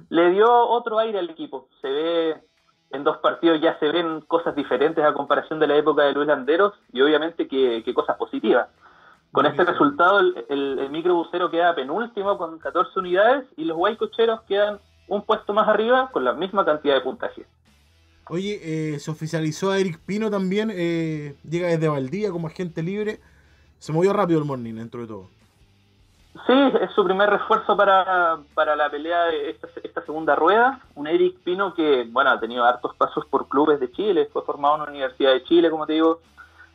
le 0.10 0.32
dio 0.32 0.48
otro 0.50 1.00
aire 1.00 1.20
al 1.20 1.30
equipo. 1.30 1.68
Se 1.82 1.90
ve 1.90 2.36
en 2.92 3.04
dos 3.04 3.18
partidos 3.18 3.60
ya 3.62 3.78
se 3.80 3.92
ven 3.92 4.22
cosas 4.22 4.56
diferentes 4.56 5.04
a 5.04 5.14
comparación 5.14 5.60
de 5.60 5.68
la 5.68 5.76
época 5.76 6.04
de 6.04 6.14
Luis 6.14 6.28
Landeros 6.28 6.74
y 6.94 7.02
obviamente 7.02 7.48
que 7.48 7.94
cosas 7.94 8.18
positivas. 8.18 8.68
Con 9.32 9.46
este 9.46 9.66
resultado, 9.66 10.20
el, 10.20 10.46
el, 10.50 10.90
microbusero 10.90 11.52
queda 11.52 11.76
penúltimo 11.76 12.38
con 12.38 12.60
14 12.60 12.98
unidades 12.98 13.46
y 13.58 13.66
los 13.66 13.78
guaycocheros 13.78 14.42
quedan 14.48 14.80
un 15.08 15.22
puesto 15.22 15.54
más 15.54 15.68
arriba 15.68 16.10
con 16.12 16.24
la 16.24 16.34
misma 16.34 16.66
cantidad 16.66 16.96
de 16.96 17.02
puntaje. 17.02 17.46
Oye, 18.30 18.60
eh, 18.96 19.00
se 19.00 19.12
oficializó 19.12 19.72
a 19.72 19.80
Eric 19.80 20.00
Pino 20.06 20.30
también, 20.30 20.72
eh, 20.74 21.36
llega 21.48 21.68
desde 21.68 21.88
Valdía 21.88 22.32
como 22.32 22.48
agente 22.48 22.82
libre. 22.84 23.20
Se 23.80 23.94
movió 23.94 24.14
rápido 24.14 24.40
el 24.40 24.46
Morning 24.46 24.76
dentro 24.76 25.02
de 25.02 25.08
todo. 25.08 25.38
Sí, 26.46 26.54
es 26.82 26.92
su 26.92 27.04
primer 27.04 27.30
refuerzo 27.30 27.76
para, 27.76 28.38
la 28.76 28.90
pelea 28.92 29.26
de 29.26 29.50
esta, 29.50 30.02
segunda 30.06 30.36
rueda. 30.36 30.80
Un 30.96 31.08
Eric 31.08 31.40
Pino 31.40 31.74
que, 31.74 32.08
bueno, 32.10 32.30
ha 32.30 32.40
tenido 32.40 32.64
hartos 32.64 32.96
pasos 32.96 33.26
por 33.26 33.48
clubes 33.48 33.80
de 33.80 33.92
Chile, 33.92 34.30
fue 34.32 34.44
formado 34.44 34.76
en 34.76 34.82
la 34.84 34.90
Universidad 34.90 35.32
de 35.32 35.44
Chile, 35.44 35.70
como 35.70 35.88
te 35.88 35.94
digo, 35.94 36.20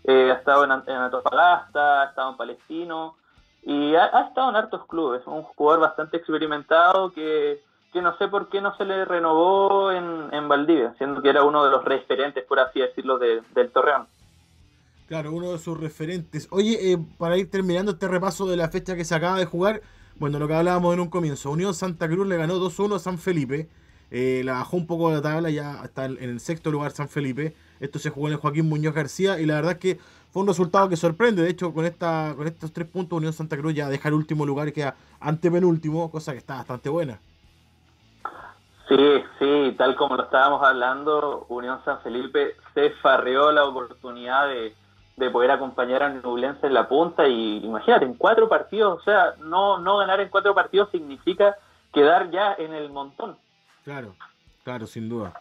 eh, 0.05 0.31
ha 0.33 0.35
estado 0.35 0.65
en, 0.65 0.73
en, 0.73 0.97
Antofagasta, 0.97 2.03
ha 2.03 2.05
estado 2.07 2.31
en 2.33 2.37
Palestino 2.37 3.15
y 3.63 3.95
ha, 3.95 4.07
estado 4.27 4.51
en 4.51 4.57
hartos 4.57 4.87
clubes. 4.87 5.23
Un 5.27 5.43
jugador 5.43 5.81
bastante 5.81 6.17
experimentado 6.17 7.13
que, 7.13 7.61
no 7.95 8.17
sé 8.17 8.27
por 8.29 8.49
qué 8.49 8.61
no 8.61 8.75
se 8.77 8.85
le 8.85 9.05
renovó 9.05 9.93
en, 9.93 10.29
en 10.33 10.49
Valdivia, 10.49 10.95
siendo 10.99 11.23
que 11.23 11.29
era 11.29 11.45
uno 11.45 11.65
de 11.65 11.71
los 11.71 11.85
referentes, 11.85 12.45
por 12.45 12.59
así 12.59 12.81
decirlo, 12.81 13.19
del 13.19 13.71
Torreón. 13.73 14.07
Claro, 15.13 15.33
uno 15.33 15.53
de 15.53 15.59
sus 15.59 15.79
referentes. 15.79 16.49
Oye, 16.51 16.91
eh, 16.91 16.99
para 17.19 17.37
ir 17.37 17.51
terminando 17.51 17.93
este 17.93 18.09
repaso 18.09 18.47
de 18.47 18.57
la 18.57 18.71
fecha 18.71 18.97
que 18.97 19.05
se 19.05 19.15
acaba 19.15 19.39
de 19.39 19.45
jugar, 19.45 19.83
bueno, 20.17 20.39
lo 20.39 20.49
que 20.49 20.55
hablábamos 20.55 20.95
en 20.95 21.01
un 21.01 21.11
comienzo, 21.11 21.51
Unión 21.51 21.75
Santa 21.75 22.09
Cruz 22.09 22.27
le 22.27 22.39
ganó 22.39 22.55
2-1 22.55 22.97
a 22.97 22.99
San 22.99 23.19
Felipe, 23.19 23.69
eh, 24.11 24.41
la 24.43 24.55
bajó 24.55 24.79
un 24.79 24.87
poco 24.87 25.11
de 25.11 25.17
la 25.17 25.21
tabla, 25.21 25.51
ya 25.51 25.83
está 25.85 26.07
en 26.07 26.17
el 26.19 26.41
sexto 26.41 26.71
lugar 26.71 26.93
San 26.93 27.11
Felipe. 27.11 27.55
Esto 27.79 27.99
se 27.99 28.09
jugó 28.09 28.29
en 28.29 28.33
el 28.33 28.39
Joaquín 28.39 28.67
Muñoz 28.71 28.95
García 28.95 29.39
y 29.39 29.45
la 29.45 29.57
verdad 29.57 29.73
es 29.73 29.79
que 29.81 29.99
fue 30.31 30.41
un 30.41 30.49
resultado 30.49 30.89
que 30.89 30.97
sorprende. 30.97 31.43
De 31.43 31.51
hecho, 31.51 31.75
con 31.75 31.85
esta 31.85 32.33
con 32.35 32.47
estos 32.47 32.73
tres 32.73 32.89
puntos, 32.89 33.19
Unión 33.19 33.35
Santa 33.35 33.59
Cruz 33.59 33.75
ya 33.75 33.91
deja 33.91 34.09
el 34.09 34.15
último 34.15 34.47
lugar 34.47 34.69
y 34.69 34.73
queda 34.73 34.97
antepenúltimo, 35.21 36.11
cosa 36.11 36.33
que 36.33 36.39
está 36.39 36.55
bastante 36.57 36.89
buena. 36.89 37.21
Sí, 38.89 39.25
sí, 39.39 39.75
tal 39.77 39.95
como 39.95 40.17
lo 40.17 40.25
estábamos 40.25 40.67
hablando, 40.67 41.45
Unión 41.51 41.81
San 41.85 42.01
Felipe 42.01 42.57
se 42.73 42.93
farreó 43.03 43.53
la 43.53 43.65
oportunidad 43.65 44.49
de, 44.49 44.75
poder 45.17 45.51
acompañar 45.51 46.03
a 46.03 46.09
Nublense 46.09 46.67
en 46.67 46.75
la 46.75 46.89
punta 46.89 47.29
y 47.29 47.59
imagínate, 47.59 48.05
en 48.05 48.15
cuatro 48.15 48.49
partidos, 48.49 49.01
o 49.01 49.05
sea, 49.05 49.35
no, 49.39 49.79
no 49.79 49.99
ganar 49.99 50.21
en 50.21 50.29
cuatro 50.29 50.55
partidos 50.55 50.91
significa 50.91 51.57
quedar 51.93 52.31
ya 52.31 52.55
en 52.59 52.73
el 52.73 52.91
montón. 52.91 53.37
Claro, 53.85 54.15
claro, 54.65 54.87
sin 54.87 55.09
duda. 55.09 55.33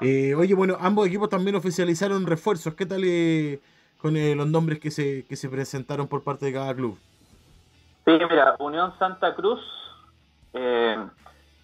Eh, 0.00 0.34
oye, 0.34 0.54
bueno, 0.54 0.76
ambos 0.80 1.06
equipos 1.06 1.28
también 1.28 1.56
oficializaron 1.56 2.26
refuerzos. 2.26 2.74
¿Qué 2.74 2.86
tal 2.86 3.02
eh, 3.04 3.60
con 4.00 4.16
eh, 4.16 4.34
los 4.34 4.46
nombres 4.46 4.78
que 4.78 4.90
se, 4.90 5.26
que 5.26 5.36
se 5.36 5.48
presentaron 5.48 6.06
por 6.06 6.22
parte 6.22 6.46
de 6.46 6.52
cada 6.52 6.74
club? 6.74 6.98
Sí, 8.04 8.12
mira, 8.12 8.54
Unión 8.58 8.94
Santa 8.98 9.34
Cruz 9.34 9.60
eh, 10.52 10.96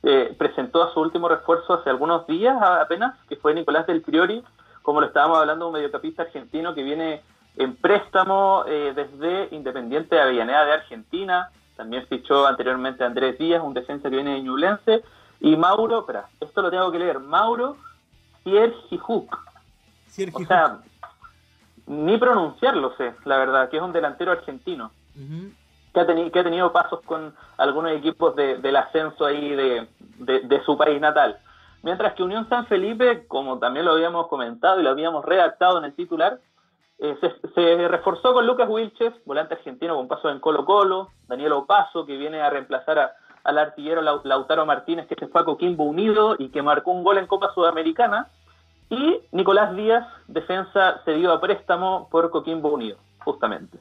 eh, 0.03 0.35
presentó 0.37 0.83
a 0.83 0.93
su 0.93 1.01
último 1.01 1.29
refuerzo 1.29 1.75
hace 1.75 1.91
algunos 1.91 2.27
días 2.27 2.57
apenas, 2.61 3.17
que 3.29 3.37
fue 3.37 3.55
Nicolás 3.55 3.87
del 3.87 4.03
Priori, 4.03 4.43
como 4.85 5.01
lo 5.01 5.07
estábamos 5.07 5.39
hablando, 5.39 5.67
un 5.67 5.73
mediocampista 5.73 6.23
argentino 6.23 6.75
que 6.75 6.83
viene 6.83 7.23
en 7.57 7.75
préstamo 7.75 8.65
desde 8.67 9.49
Independiente 9.51 10.15
de 10.15 10.21
Avellaneda 10.21 10.67
de 10.67 10.73
Argentina, 10.75 11.49
también 11.75 12.07
fichó 12.07 12.47
anteriormente 12.47 13.03
a 13.03 13.07
Andrés 13.07 13.39
Díaz, 13.39 13.63
un 13.65 13.73
defensa 13.73 14.11
que 14.11 14.17
viene 14.17 14.35
de 14.35 14.43
Ñublense, 14.43 15.03
y 15.41 15.57
Mauro, 15.57 16.01
espera, 16.01 16.29
esto 16.39 16.63
lo 16.63 16.71
tengo 16.71 16.93
que 16.93 16.99
leer, 16.99 17.19
Mauro 17.19 17.77
Siergijuk. 18.43 19.37
O 20.33 20.45
sea, 20.45 20.81
ni 21.87 22.17
pronunciarlo 22.19 22.95
sé, 22.97 23.15
la 23.25 23.39
verdad, 23.39 23.69
que 23.69 23.79
es 23.79 23.83
un 23.83 23.93
delantero 23.93 24.33
argentino. 24.33 24.93
que, 25.15 26.01
ha 26.01 26.07
que, 26.07 26.39
ha 26.39 26.45
tenido 26.45 26.73
pasos 26.73 27.01
con 27.05 27.35
algunos 27.57 27.93
equipos 27.93 28.37
del 28.37 28.77
ascenso 28.77 29.25
ahí 29.25 29.55
de, 29.55 30.63
su 30.65 30.77
país 30.77 31.01
natal. 31.01 31.39
Mientras 31.85 32.15
que 32.15 32.23
Unión 32.23 32.49
San 32.49 32.67
Felipe, 32.67 33.27
como 33.29 33.59
también 33.59 33.85
lo 33.85 33.93
habíamos 33.93 34.29
comentado 34.29 34.81
y 34.81 34.83
lo 34.83 34.89
habíamos 34.89 35.23
redactado 35.23 35.77
en 35.77 35.85
el 35.85 35.95
titular, 35.95 36.41
eh, 36.99 37.15
se, 37.55 37.89
reforzó 37.89 38.33
con 38.33 38.47
Lucas 38.47 38.71
Wilches, 38.71 39.13
volante 39.27 39.53
argentino 39.53 39.95
con 39.95 40.09
paso 40.09 40.31
en 40.31 40.41
Colo 40.41 40.65
Colo, 40.65 41.11
Daniel 41.29 41.53
Opaso, 41.53 42.07
que 42.07 42.17
viene 42.17 42.41
a 42.41 42.49
reemplazar 42.49 43.13
al 43.45 43.59
artillero 43.59 44.01
Lautaro 44.01 44.65
Martínez, 44.65 45.07
que 45.07 45.15
se 45.15 45.29
fue 45.29 45.43
a 45.43 45.45
Coquimbo 45.45 45.85
Unido 45.85 46.37
y 46.39 46.49
que 46.49 46.63
marcó 46.63 46.91
un 46.91 47.05
gol 47.05 47.19
en 47.19 47.27
Copa 47.27 47.53
Sudamericana, 47.53 48.31
y 48.89 49.21
Nicolás 49.33 49.77
Díaz, 49.77 50.07
defensa 50.27 51.03
cedido 51.05 51.35
a 51.35 51.41
préstamo 51.43 52.09
por 52.11 52.31
Coquimbo 52.31 52.71
Unido, 52.71 52.97
justamente. 53.19 53.79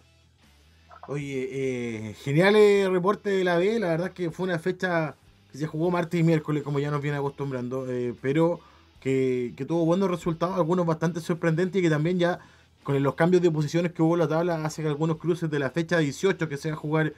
Oye, 1.08 1.48
eh, 1.52 2.14
genial 2.16 2.58
el 2.58 2.92
reporte 2.92 3.30
de 3.30 3.46
la 3.46 3.58
B, 3.58 3.80
la 3.80 3.88
verdad 3.88 4.08
es 4.08 4.14
que 4.14 4.30
fue 4.30 4.46
una 4.46 4.60
fecha 4.60 5.16
que 5.54 5.60
se 5.60 5.68
jugó 5.68 5.92
martes 5.92 6.20
y 6.20 6.24
miércoles, 6.24 6.64
como 6.64 6.80
ya 6.80 6.90
nos 6.90 7.00
viene 7.00 7.18
acostumbrando, 7.18 7.86
eh, 7.88 8.16
pero 8.24 8.60
que, 9.00 9.54
tuvo 9.68 9.86
buenos 9.86 10.10
resultados, 10.10 10.56
algunos 10.56 10.84
bastante 10.84 11.22
sorprendentes 11.22 11.80
y 11.80 11.84
que 11.84 11.92
también 11.92 12.18
ya 12.18 12.40
con 12.82 13.02
los 13.04 13.14
cambios 13.14 13.44
de 13.44 13.52
posiciones 13.52 13.92
que 13.94 14.02
hubo 14.02 14.16
en 14.16 14.22
la 14.22 14.28
tabla 14.28 14.66
hace 14.66 14.82
que 14.82 14.88
algunos 14.88 15.18
cruces 15.18 15.52
de 15.52 15.60
la 15.60 15.70
fecha 15.70 16.00
18 16.00 16.50
que 16.50 16.58
se 16.58 16.70
va 16.70 16.76
a 16.76 16.78
jugar 16.78 17.14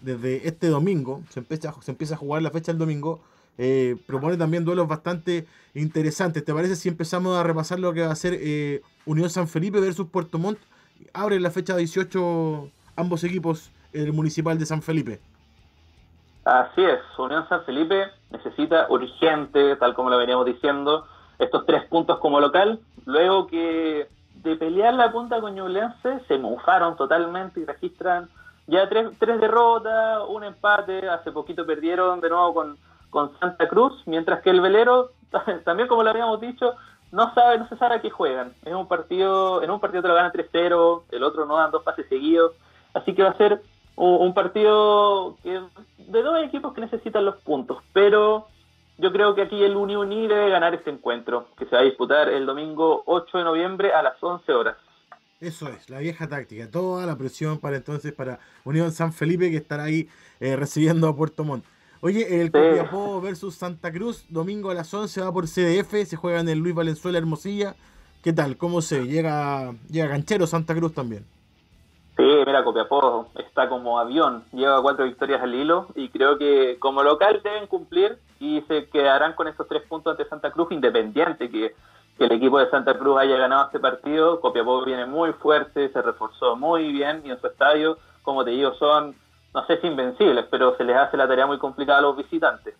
desde 0.00 0.48
este 0.48 0.66
domingo, 0.66 1.22
se 1.30 1.38
empieza, 1.38 1.72
se 1.80 1.92
empieza 1.92 2.14
a 2.14 2.18
jugar 2.18 2.42
la 2.42 2.50
fecha 2.50 2.72
del 2.72 2.80
domingo, 2.80 3.20
eh, 3.58 3.96
propone 4.08 4.36
también 4.36 4.64
duelos 4.64 4.88
bastante 4.88 5.46
interesantes. 5.72 6.44
¿Te 6.44 6.52
parece 6.52 6.74
si 6.74 6.88
empezamos 6.88 7.38
a 7.38 7.44
repasar 7.44 7.78
lo 7.78 7.92
que 7.94 8.00
va 8.00 8.10
a 8.10 8.16
ser 8.16 8.36
eh, 8.40 8.82
Unión 9.06 9.30
San 9.30 9.46
Felipe 9.46 9.78
versus 9.78 10.08
Puerto 10.08 10.40
Montt? 10.40 10.58
Abre 11.12 11.38
la 11.38 11.52
fecha 11.52 11.76
18 11.76 12.70
ambos 12.96 13.22
equipos, 13.22 13.70
el 13.92 14.12
municipal 14.12 14.58
de 14.58 14.66
San 14.66 14.82
Felipe. 14.82 15.20
Así 16.48 16.82
es, 16.82 17.00
Unión 17.18 17.46
San 17.50 17.62
Felipe 17.64 18.06
necesita 18.30 18.86
urgente, 18.88 19.76
tal 19.76 19.92
como 19.92 20.08
lo 20.08 20.16
veníamos 20.16 20.46
diciendo, 20.46 21.06
estos 21.38 21.66
tres 21.66 21.84
puntos 21.84 22.18
como 22.20 22.40
local, 22.40 22.80
luego 23.04 23.46
que 23.46 24.08
de 24.36 24.56
pelear 24.56 24.94
la 24.94 25.12
punta 25.12 25.42
con 25.42 25.54
Ñublense 25.54 26.20
se 26.26 26.38
mufaron 26.38 26.96
totalmente 26.96 27.60
y 27.60 27.66
registran 27.66 28.30
ya 28.66 28.88
tres, 28.88 29.10
tres 29.18 29.38
derrotas, 29.42 30.22
un 30.28 30.42
empate, 30.42 31.06
hace 31.10 31.32
poquito 31.32 31.66
perdieron 31.66 32.22
de 32.22 32.30
nuevo 32.30 32.54
con 32.54 32.78
con 33.10 33.38
Santa 33.38 33.68
Cruz, 33.68 34.02
mientras 34.06 34.40
que 34.40 34.48
el 34.48 34.62
velero, 34.62 35.10
también 35.64 35.86
como 35.86 36.02
lo 36.02 36.08
habíamos 36.08 36.40
dicho, 36.40 36.74
no 37.12 37.32
sabe, 37.34 37.58
no 37.58 37.68
se 37.68 37.76
sabe 37.76 37.96
a 37.96 38.00
qué 38.00 38.08
juegan. 38.08 38.54
Es 38.64 38.74
un 38.74 38.88
partido, 38.88 39.62
en 39.62 39.70
un 39.70 39.80
partido 39.80 40.02
te 40.02 40.08
lo 40.08 40.14
ganan 40.14 40.32
3-0, 40.32 41.02
el 41.10 41.22
otro 41.24 41.44
no 41.44 41.56
dan 41.56 41.70
dos 41.70 41.82
pases 41.82 42.06
seguidos, 42.08 42.52
así 42.94 43.14
que 43.14 43.22
va 43.22 43.30
a 43.30 43.36
ser 43.36 43.60
un, 43.98 44.34
partido 44.34 45.36
que, 45.42 45.60
de 45.98 46.22
dos 46.22 46.42
equipos 46.44 46.72
que 46.72 46.80
necesitan 46.80 47.24
los 47.24 47.36
puntos, 47.36 47.82
pero 47.92 48.46
yo 48.96 49.12
creo 49.12 49.34
que 49.34 49.42
aquí 49.42 49.62
el 49.62 49.76
Unión 49.76 50.10
debe 50.10 50.50
ganar 50.50 50.74
este 50.74 50.90
encuentro, 50.90 51.48
que 51.58 51.66
se 51.66 51.74
va 51.74 51.82
a 51.82 51.84
disputar 51.84 52.28
el 52.28 52.46
domingo 52.46 53.02
8 53.06 53.38
de 53.38 53.44
noviembre 53.44 53.92
a 53.92 54.02
las 54.02 54.22
11 54.22 54.52
horas. 54.52 54.76
Eso 55.40 55.68
es, 55.68 55.88
la 55.88 55.98
vieja 55.98 56.28
táctica, 56.28 56.68
toda 56.70 57.06
la 57.06 57.16
presión 57.16 57.58
para 57.58 57.76
entonces 57.76 58.12
para 58.12 58.40
Unión 58.64 58.90
San 58.90 59.12
Felipe 59.12 59.50
que 59.50 59.56
estará 59.56 59.84
ahí 59.84 60.08
eh, 60.40 60.56
recibiendo 60.56 61.08
a 61.08 61.16
Puerto 61.16 61.44
Montt. 61.44 61.64
Oye, 62.00 62.40
el 62.40 62.52
Copiapó 62.52 63.20
versus 63.20 63.56
Santa 63.56 63.92
Cruz, 63.92 64.24
domingo 64.28 64.70
a 64.70 64.74
las 64.74 64.92
11 64.92 65.20
va 65.20 65.32
por 65.32 65.46
CDF, 65.46 66.06
se 66.06 66.16
juega 66.16 66.40
en 66.40 66.48
el 66.48 66.58
Luis 66.58 66.74
Valenzuela 66.74 67.18
Hermosilla. 67.18 67.74
¿Qué 68.22 68.32
tal? 68.32 68.56
¿Cómo 68.56 68.82
se 68.82 69.06
llega? 69.06 69.72
Llega 69.88 70.06
ganchero 70.06 70.46
Santa 70.46 70.74
Cruz 70.74 70.92
también. 70.92 71.24
Sí, 72.18 72.24
mira, 72.24 72.64
Copiapó 72.64 73.28
está 73.36 73.68
como 73.68 74.00
avión, 74.00 74.42
lleva 74.52 74.82
cuatro 74.82 75.04
victorias 75.04 75.40
al 75.40 75.54
hilo 75.54 75.86
y 75.94 76.08
creo 76.08 76.36
que 76.36 76.76
como 76.80 77.04
local 77.04 77.40
deben 77.44 77.68
cumplir 77.68 78.18
y 78.40 78.60
se 78.62 78.88
quedarán 78.88 79.34
con 79.34 79.46
esos 79.46 79.68
tres 79.68 79.84
puntos 79.84 80.10
ante 80.10 80.28
Santa 80.28 80.50
Cruz, 80.50 80.72
independiente 80.72 81.48
que, 81.48 81.76
que 82.18 82.24
el 82.24 82.32
equipo 82.32 82.58
de 82.58 82.68
Santa 82.70 82.98
Cruz 82.98 83.20
haya 83.20 83.36
ganado 83.36 83.66
este 83.66 83.78
partido. 83.78 84.40
Copiapó 84.40 84.84
viene 84.84 85.06
muy 85.06 85.32
fuerte, 85.34 85.90
se 85.90 86.02
reforzó 86.02 86.56
muy 86.56 86.90
bien 86.90 87.22
y 87.24 87.30
en 87.30 87.40
su 87.40 87.46
estadio, 87.46 87.98
como 88.24 88.44
te 88.44 88.50
digo, 88.50 88.74
son 88.74 89.14
no 89.54 89.64
sé 89.66 89.80
si 89.80 89.86
invencibles, 89.86 90.44
pero 90.50 90.76
se 90.76 90.82
les 90.82 90.96
hace 90.96 91.16
la 91.16 91.28
tarea 91.28 91.46
muy 91.46 91.58
complicada 91.58 92.00
a 92.00 92.02
los 92.02 92.16
visitantes. 92.16 92.74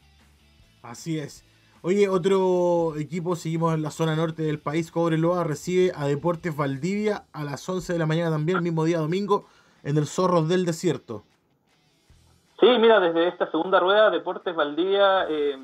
Así 0.82 1.16
es. 1.16 1.47
Oye, 1.82 2.08
otro 2.08 2.96
equipo, 2.96 3.36
seguimos 3.36 3.74
en 3.74 3.82
la 3.82 3.90
zona 3.90 4.16
norte 4.16 4.42
del 4.42 4.58
país, 4.58 4.90
Cobreloa 4.90 5.44
recibe 5.44 5.92
a 5.94 6.06
Deportes 6.06 6.56
Valdivia 6.56 7.24
a 7.32 7.44
las 7.44 7.68
11 7.68 7.92
de 7.92 7.98
la 7.98 8.06
mañana 8.06 8.30
también, 8.30 8.58
el 8.58 8.64
mismo 8.64 8.84
día 8.84 8.98
domingo, 8.98 9.46
en 9.84 9.96
el 9.96 10.06
Zorros 10.06 10.48
del 10.48 10.64
Desierto. 10.64 11.22
Sí, 12.60 12.66
mira, 12.80 12.98
desde 12.98 13.28
esta 13.28 13.48
segunda 13.50 13.78
rueda, 13.78 14.10
Deportes 14.10 14.56
Valdivia 14.56 15.26
eh, 15.28 15.56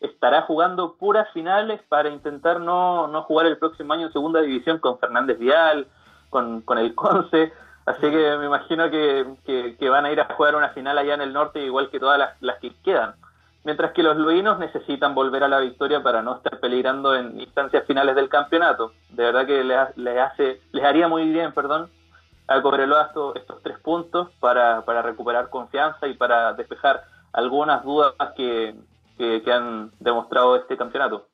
estará 0.00 0.42
jugando 0.42 0.94
puras 0.94 1.28
finales 1.32 1.80
para 1.88 2.08
intentar 2.08 2.60
no, 2.60 3.06
no 3.08 3.22
jugar 3.24 3.46
el 3.46 3.58
próximo 3.58 3.92
año 3.92 4.06
en 4.06 4.12
segunda 4.12 4.40
división 4.40 4.78
con 4.78 4.98
Fernández 4.98 5.38
Vial, 5.38 5.86
con, 6.30 6.62
con 6.62 6.78
el 6.78 6.94
Conce. 6.94 7.52
Así 7.84 8.02
que 8.02 8.36
me 8.38 8.46
imagino 8.46 8.90
que, 8.90 9.88
van 9.88 10.04
a 10.04 10.12
ir 10.12 10.20
a 10.20 10.34
jugar 10.34 10.54
una 10.54 10.68
final 10.70 10.98
allá 10.98 11.14
en 11.14 11.22
el 11.22 11.32
norte, 11.32 11.64
igual 11.64 11.90
que 11.90 11.98
todas 11.98 12.34
las, 12.40 12.58
que 12.58 12.74
quedan. 12.84 13.14
Mientras 13.68 13.92
que 13.92 14.02
los 14.02 14.16
luinos 14.16 14.58
necesitan 14.58 15.14
volver 15.14 15.44
a 15.44 15.48
la 15.48 15.60
victoria 15.60 16.02
para 16.02 16.22
no 16.22 16.36
estar 16.36 16.58
peligrando 16.58 17.14
en 17.14 17.38
instancias 17.38 17.84
finales 17.86 18.16
del 18.16 18.30
campeonato. 18.30 18.94
De 19.10 19.24
verdad 19.24 19.46
que 19.46 19.62
les, 19.62 20.18
hace, 20.18 20.62
les 20.72 20.82
haría 20.82 21.06
muy 21.06 21.28
bien, 21.28 21.52
perdón, 21.52 21.90
a 22.46 22.62
Cobreloa 22.62 23.08
estos, 23.08 23.36
estos 23.36 23.62
tres 23.62 23.78
puntos 23.80 24.30
para, 24.40 24.80
recuperar 25.02 25.50
confianza 25.50 26.06
y 26.08 26.14
para 26.14 26.54
despejar 26.54 27.02
algunas 27.30 27.84
dudas 27.84 28.14
que, 28.34 28.74
que 29.18 29.52
han 29.52 29.90
demostrado 30.00 30.56
este 30.56 30.78
campeonato. 30.78 31.26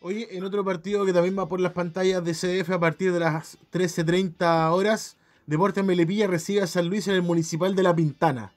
Oye, 0.00 0.28
en 0.36 0.44
otro 0.44 0.64
partido 0.64 1.04
que 1.04 1.12
también 1.12 1.36
va 1.36 1.48
por 1.48 1.60
las 1.60 1.72
pantallas 1.72 2.22
de 2.24 2.34
CDF 2.34 2.70
a 2.70 2.78
partir 2.78 3.12
de 3.12 3.18
las 3.18 3.58
13.30 3.72 4.70
horas, 4.70 5.18
Deportes 5.46 5.84
Melipilla 5.84 6.28
recibe 6.28 6.62
a 6.62 6.68
San 6.68 6.88
Luis 6.88 7.08
en 7.08 7.16
el 7.16 7.22
Municipal 7.22 7.74
de 7.74 7.82
La 7.82 7.96
Pintana. 7.96 8.52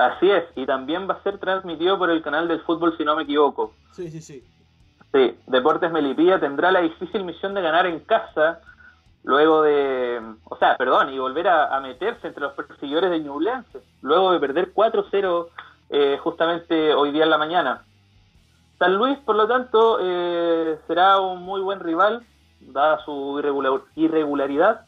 Así 0.00 0.30
es, 0.30 0.44
y 0.56 0.64
también 0.64 1.06
va 1.06 1.14
a 1.14 1.22
ser 1.22 1.36
transmitido 1.36 1.98
por 1.98 2.08
el 2.08 2.22
canal 2.22 2.48
del 2.48 2.62
fútbol, 2.62 2.96
si 2.96 3.04
no 3.04 3.16
me 3.16 3.24
equivoco. 3.24 3.74
Sí, 3.92 4.10
sí, 4.10 4.22
sí. 4.22 4.42
Sí, 5.12 5.36
Deportes 5.46 5.92
Melipilla 5.92 6.40
tendrá 6.40 6.72
la 6.72 6.80
difícil 6.80 7.22
misión 7.22 7.52
de 7.52 7.60
ganar 7.60 7.84
en 7.84 8.00
casa, 8.00 8.60
luego 9.24 9.62
de, 9.62 10.22
o 10.44 10.56
sea, 10.56 10.78
perdón, 10.78 11.12
y 11.12 11.18
volver 11.18 11.48
a, 11.48 11.78
meterse 11.80 12.28
entre 12.28 12.44
los 12.44 12.54
perseguidores 12.54 13.10
de 13.10 13.20
Ñublense, 13.20 13.82
luego 14.00 14.32
de 14.32 14.40
perder 14.40 14.72
4-0 14.72 15.48
eh, 15.90 16.18
justamente 16.22 16.94
hoy 16.94 17.10
día 17.12 17.24
en 17.24 17.30
la 17.30 17.38
mañana. 17.38 17.82
San 18.78 18.94
Luis, 18.96 19.18
por 19.18 19.36
lo 19.36 19.46
tanto, 19.46 19.98
eh, 20.00 20.78
será 20.86 21.20
un 21.20 21.42
muy 21.42 21.60
buen 21.60 21.80
rival, 21.80 22.24
dada 22.60 23.04
su 23.04 23.38
irregularidad, 23.96 24.86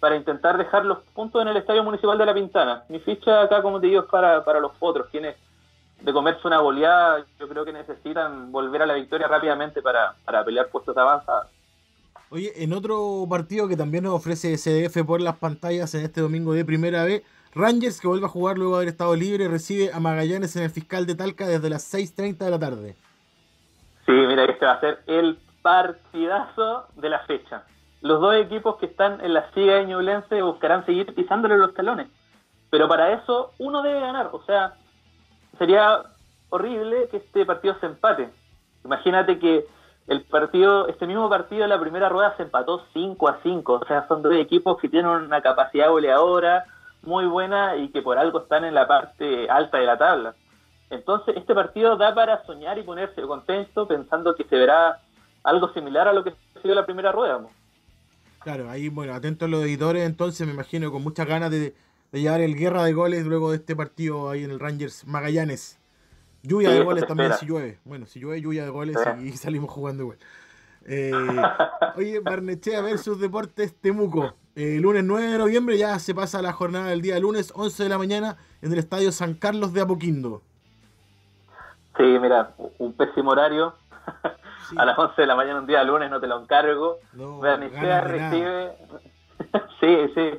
para 0.00 0.16
intentar 0.16 0.56
dejar 0.56 0.86
los 0.86 0.98
puntos 1.14 1.42
en 1.42 1.48
el 1.48 1.58
Estadio 1.58 1.84
Municipal 1.84 2.16
de 2.16 2.26
La 2.26 2.34
Pintana. 2.34 2.84
Mi 2.88 2.98
ficha 3.00 3.42
acá, 3.42 3.62
como 3.62 3.78
te 3.80 3.86
digo, 3.86 4.00
es 4.00 4.08
para, 4.08 4.42
para 4.44 4.58
los 4.58 4.72
otros, 4.80 5.06
quienes 5.10 5.36
de 6.00 6.12
comerse 6.14 6.40
una 6.46 6.58
goleada, 6.58 7.24
yo 7.38 7.46
creo 7.46 7.64
que 7.66 7.74
necesitan 7.74 8.50
volver 8.50 8.80
a 8.80 8.86
la 8.86 8.94
victoria 8.94 9.28
rápidamente 9.28 9.82
para, 9.82 10.14
para 10.24 10.42
pelear 10.42 10.68
puestos 10.68 10.94
de. 10.94 11.02
Oye, 12.30 12.52
en 12.56 12.72
otro 12.72 13.26
partido 13.28 13.68
que 13.68 13.76
también 13.76 14.04
nos 14.04 14.14
ofrece 14.14 14.56
CDF 14.56 15.04
por 15.04 15.20
las 15.20 15.36
pantallas 15.36 15.94
en 15.94 16.04
este 16.04 16.22
domingo 16.22 16.54
de 16.54 16.64
primera 16.64 17.04
vez, 17.04 17.22
Rangers, 17.54 18.00
que 18.00 18.08
vuelve 18.08 18.24
a 18.24 18.30
jugar 18.30 18.56
luego 18.56 18.72
de 18.72 18.78
haber 18.78 18.88
estado 18.88 19.14
libre, 19.14 19.48
recibe 19.48 19.90
a 19.92 20.00
Magallanes 20.00 20.56
en 20.56 20.62
el 20.62 20.70
fiscal 20.70 21.04
de 21.04 21.16
Talca 21.16 21.46
desde 21.46 21.68
las 21.68 21.92
6.30 21.92 22.38
de 22.38 22.50
la 22.50 22.58
tarde. 22.58 22.96
Sí, 24.06 24.12
mira, 24.12 24.44
este 24.44 24.64
va 24.64 24.72
a 24.72 24.80
ser 24.80 25.02
el 25.06 25.38
partidazo 25.60 26.86
de 26.96 27.10
la 27.10 27.18
fecha 27.26 27.64
los 28.02 28.20
dos 28.20 28.34
equipos 28.36 28.76
que 28.76 28.86
están 28.86 29.20
en 29.24 29.34
la 29.34 29.50
siga 29.52 29.74
de 29.74 29.86
Ñublense 29.86 30.42
buscarán 30.42 30.86
seguir 30.86 31.14
pisándole 31.14 31.58
los 31.58 31.74
talones. 31.74 32.08
Pero 32.70 32.88
para 32.88 33.12
eso 33.12 33.52
uno 33.58 33.82
debe 33.82 34.00
ganar. 34.00 34.30
O 34.32 34.42
sea, 34.44 34.74
sería 35.58 36.02
horrible 36.48 37.08
que 37.10 37.18
este 37.18 37.44
partido 37.44 37.76
se 37.80 37.86
empate. 37.86 38.30
Imagínate 38.84 39.38
que 39.38 39.66
el 40.06 40.22
partido, 40.22 40.88
este 40.88 41.06
mismo 41.06 41.28
partido 41.28 41.62
de 41.62 41.68
la 41.68 41.80
primera 41.80 42.08
rueda 42.08 42.34
se 42.36 42.44
empató 42.44 42.84
5 42.92 43.28
a 43.28 43.38
5. 43.42 43.72
O 43.72 43.84
sea, 43.86 44.08
son 44.08 44.22
dos 44.22 44.34
equipos 44.34 44.78
que 44.78 44.88
tienen 44.88 45.10
una 45.10 45.42
capacidad 45.42 45.90
goleadora, 45.90 46.64
muy 47.02 47.26
buena 47.26 47.76
y 47.76 47.88
que 47.90 48.02
por 48.02 48.18
algo 48.18 48.40
están 48.40 48.64
en 48.64 48.74
la 48.74 48.86
parte 48.86 49.48
alta 49.50 49.78
de 49.78 49.86
la 49.86 49.98
tabla. 49.98 50.34
Entonces, 50.90 51.36
este 51.36 51.54
partido 51.54 51.96
da 51.96 52.14
para 52.14 52.44
soñar 52.44 52.78
y 52.78 52.82
ponerse 52.82 53.22
contento 53.22 53.86
pensando 53.86 54.34
que 54.34 54.44
se 54.44 54.56
verá 54.56 54.98
algo 55.44 55.72
similar 55.72 56.08
a 56.08 56.12
lo 56.12 56.24
que 56.24 56.30
ha 56.30 56.62
sido 56.62 56.74
la 56.74 56.84
primera 56.84 57.12
rueda. 57.12 57.40
Claro, 58.40 58.70
ahí, 58.70 58.88
bueno, 58.88 59.12
atentos 59.12 59.50
los 59.50 59.62
editores, 59.64 60.06
entonces 60.06 60.46
me 60.46 60.54
imagino 60.54 60.90
con 60.90 61.02
muchas 61.02 61.26
ganas 61.26 61.50
de, 61.50 61.74
llevar 62.12 62.40
el 62.40 62.56
guerra 62.56 62.84
de 62.84 62.94
goles 62.94 63.26
luego 63.26 63.50
de 63.50 63.58
este 63.58 63.76
partido 63.76 64.30
ahí 64.30 64.44
en 64.44 64.50
el 64.50 64.58
Rangers 64.58 65.06
Magallanes. 65.06 65.78
Lluvia 66.42 66.70
de 66.70 66.82
goles 66.82 67.06
también 67.06 67.34
si 67.34 67.44
llueve. 67.44 67.78
Bueno, 67.84 68.06
si 68.06 68.18
llueve, 68.18 68.40
lluvia 68.40 68.64
de 68.64 68.70
goles 68.70 68.96
y 69.22 69.32
salimos 69.32 69.70
jugando 69.70 70.04
igual. 70.04 70.18
Eh, 70.86 71.12
oye, 71.96 72.20
Barnechea 72.20 72.80
versus 72.80 73.20
Deportes 73.20 73.74
Temuco. 73.74 74.32
Eh, 74.56 74.78
lunes 74.80 75.04
9 75.04 75.26
de 75.32 75.38
noviembre 75.38 75.76
ya 75.76 75.98
se 75.98 76.14
pasa 76.14 76.40
la 76.40 76.52
jornada 76.52 76.88
del 76.88 77.02
día 77.02 77.18
lunes, 77.18 77.52
11 77.54 77.82
de 77.82 77.88
la 77.90 77.98
mañana, 77.98 78.38
en 78.62 78.72
el 78.72 78.78
estadio 78.78 79.12
San 79.12 79.34
Carlos 79.34 79.74
de 79.74 79.82
Apoquindo. 79.82 80.40
Sí, 81.98 82.04
mira, 82.18 82.54
un 82.78 82.94
pésimo 82.94 83.32
horario. 83.32 83.74
A 84.76 84.84
las 84.84 84.98
11 84.98 85.20
de 85.20 85.26
la 85.26 85.34
mañana 85.34 85.60
un 85.60 85.66
día 85.66 85.82
lunes 85.84 86.10
no 86.10 86.20
te 86.20 86.26
lo 86.26 86.40
encargo. 86.40 86.98
No, 87.12 87.40
recibe... 87.42 88.76
sí, 89.80 90.12
sí. 90.14 90.30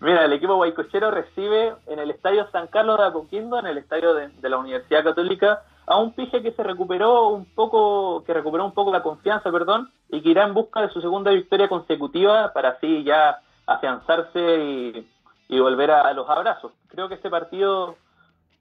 Mira, 0.00 0.24
el 0.24 0.32
equipo 0.32 0.56
guaycochero 0.56 1.10
recibe 1.10 1.74
en 1.86 1.98
el 1.98 2.10
estadio 2.10 2.48
San 2.50 2.66
Carlos 2.66 2.98
de 2.98 3.06
Apoquindo, 3.06 3.58
en 3.58 3.66
el 3.66 3.78
estadio 3.78 4.14
de, 4.14 4.48
la 4.48 4.58
Universidad 4.58 5.04
Católica, 5.04 5.62
a 5.86 5.98
un 5.98 6.12
pije 6.12 6.42
que 6.42 6.52
se 6.52 6.62
recuperó 6.62 7.28
un 7.28 7.46
poco, 7.46 8.22
que 8.24 8.34
recuperó 8.34 8.64
un 8.64 8.72
poco 8.72 8.92
la 8.92 9.02
confianza, 9.02 9.50
perdón, 9.50 9.90
y 10.10 10.20
que 10.20 10.30
irá 10.30 10.44
en 10.44 10.54
busca 10.54 10.82
de 10.82 10.90
su 10.90 11.00
segunda 11.00 11.30
victoria 11.30 11.68
consecutiva 11.68 12.52
para 12.52 12.70
así 12.70 13.02
ya 13.04 13.40
afianzarse 13.66 15.04
y, 15.48 15.58
volver 15.58 15.90
a, 15.90 16.12
los 16.12 16.28
abrazos. 16.28 16.72
Creo 16.88 17.08
que 17.08 17.14
este 17.14 17.30
partido 17.30 17.96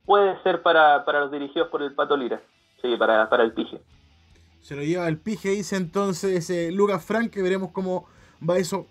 puede 0.06 0.42
ser 0.44 0.62
para, 0.62 1.04
para 1.04 1.20
los 1.20 1.32
dirigidos 1.32 1.68
por 1.68 1.82
el 1.82 1.94
Pato 1.94 2.16
Lira, 2.16 2.40
sí, 2.82 2.96
para, 2.96 3.28
para 3.30 3.44
el 3.44 3.54
pije. 3.54 3.82
Se 4.62 4.76
lo 4.76 4.84
lleva 4.84 5.08
el 5.08 5.18
pije, 5.18 5.50
dice 5.50 5.76
entonces 5.76 6.50
eh, 6.50 6.72
Lucas 6.72 7.04
Frank, 7.04 7.32
que 7.32 7.42
veremos 7.42 7.72
cómo 7.72 8.06
va 8.48 8.58
eso 8.58 8.86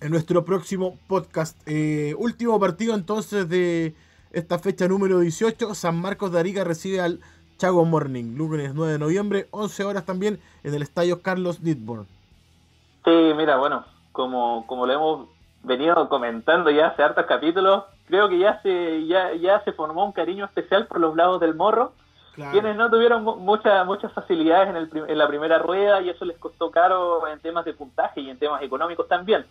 en 0.00 0.10
nuestro 0.10 0.44
próximo 0.44 0.96
podcast. 1.08 1.56
Eh, 1.66 2.14
último 2.18 2.58
partido 2.60 2.94
entonces 2.94 3.48
de 3.48 3.94
esta 4.32 4.58
fecha 4.58 4.86
número 4.88 5.20
18. 5.20 5.74
San 5.74 6.00
Marcos 6.00 6.32
de 6.32 6.40
Arica 6.40 6.64
recibe 6.64 7.00
al 7.00 7.20
Chago 7.58 7.84
Morning, 7.84 8.36
lunes 8.36 8.74
9 8.74 8.92
de 8.92 8.98
noviembre, 8.98 9.48
11 9.50 9.84
horas 9.84 10.04
también 10.04 10.38
en 10.62 10.74
el 10.74 10.82
estadio 10.82 11.22
Carlos 11.22 11.62
Ditborn. 11.62 12.06
Sí, 13.04 13.32
mira, 13.36 13.56
bueno, 13.56 13.84
como, 14.12 14.66
como 14.66 14.86
lo 14.86 14.92
hemos 14.92 15.28
venido 15.62 16.08
comentando 16.08 16.70
ya 16.70 16.88
hace 16.88 17.02
hartos 17.02 17.26
capítulos, 17.26 17.84
creo 18.06 18.28
que 18.28 18.38
ya 18.38 18.60
se, 18.62 19.06
ya, 19.06 19.34
ya 19.34 19.62
se 19.64 19.72
formó 19.72 20.04
un 20.04 20.12
cariño 20.12 20.44
especial 20.44 20.86
por 20.86 21.00
los 21.00 21.16
lados 21.16 21.40
del 21.40 21.54
morro. 21.54 21.92
Quienes 22.36 22.76
no 22.76 22.90
tuvieron 22.90 23.24
muchas 23.24 23.86
muchas 23.86 24.12
facilidades 24.12 24.68
en, 24.68 24.76
el, 24.76 24.90
en 25.08 25.18
la 25.18 25.26
primera 25.26 25.58
rueda 25.58 26.02
y 26.02 26.10
eso 26.10 26.24
les 26.24 26.38
costó 26.38 26.70
caro 26.70 27.26
en 27.28 27.40
temas 27.40 27.64
de 27.64 27.72
puntaje 27.72 28.20
y 28.20 28.30
en 28.30 28.38
temas 28.38 28.62
económicos 28.62 29.08
también 29.08 29.46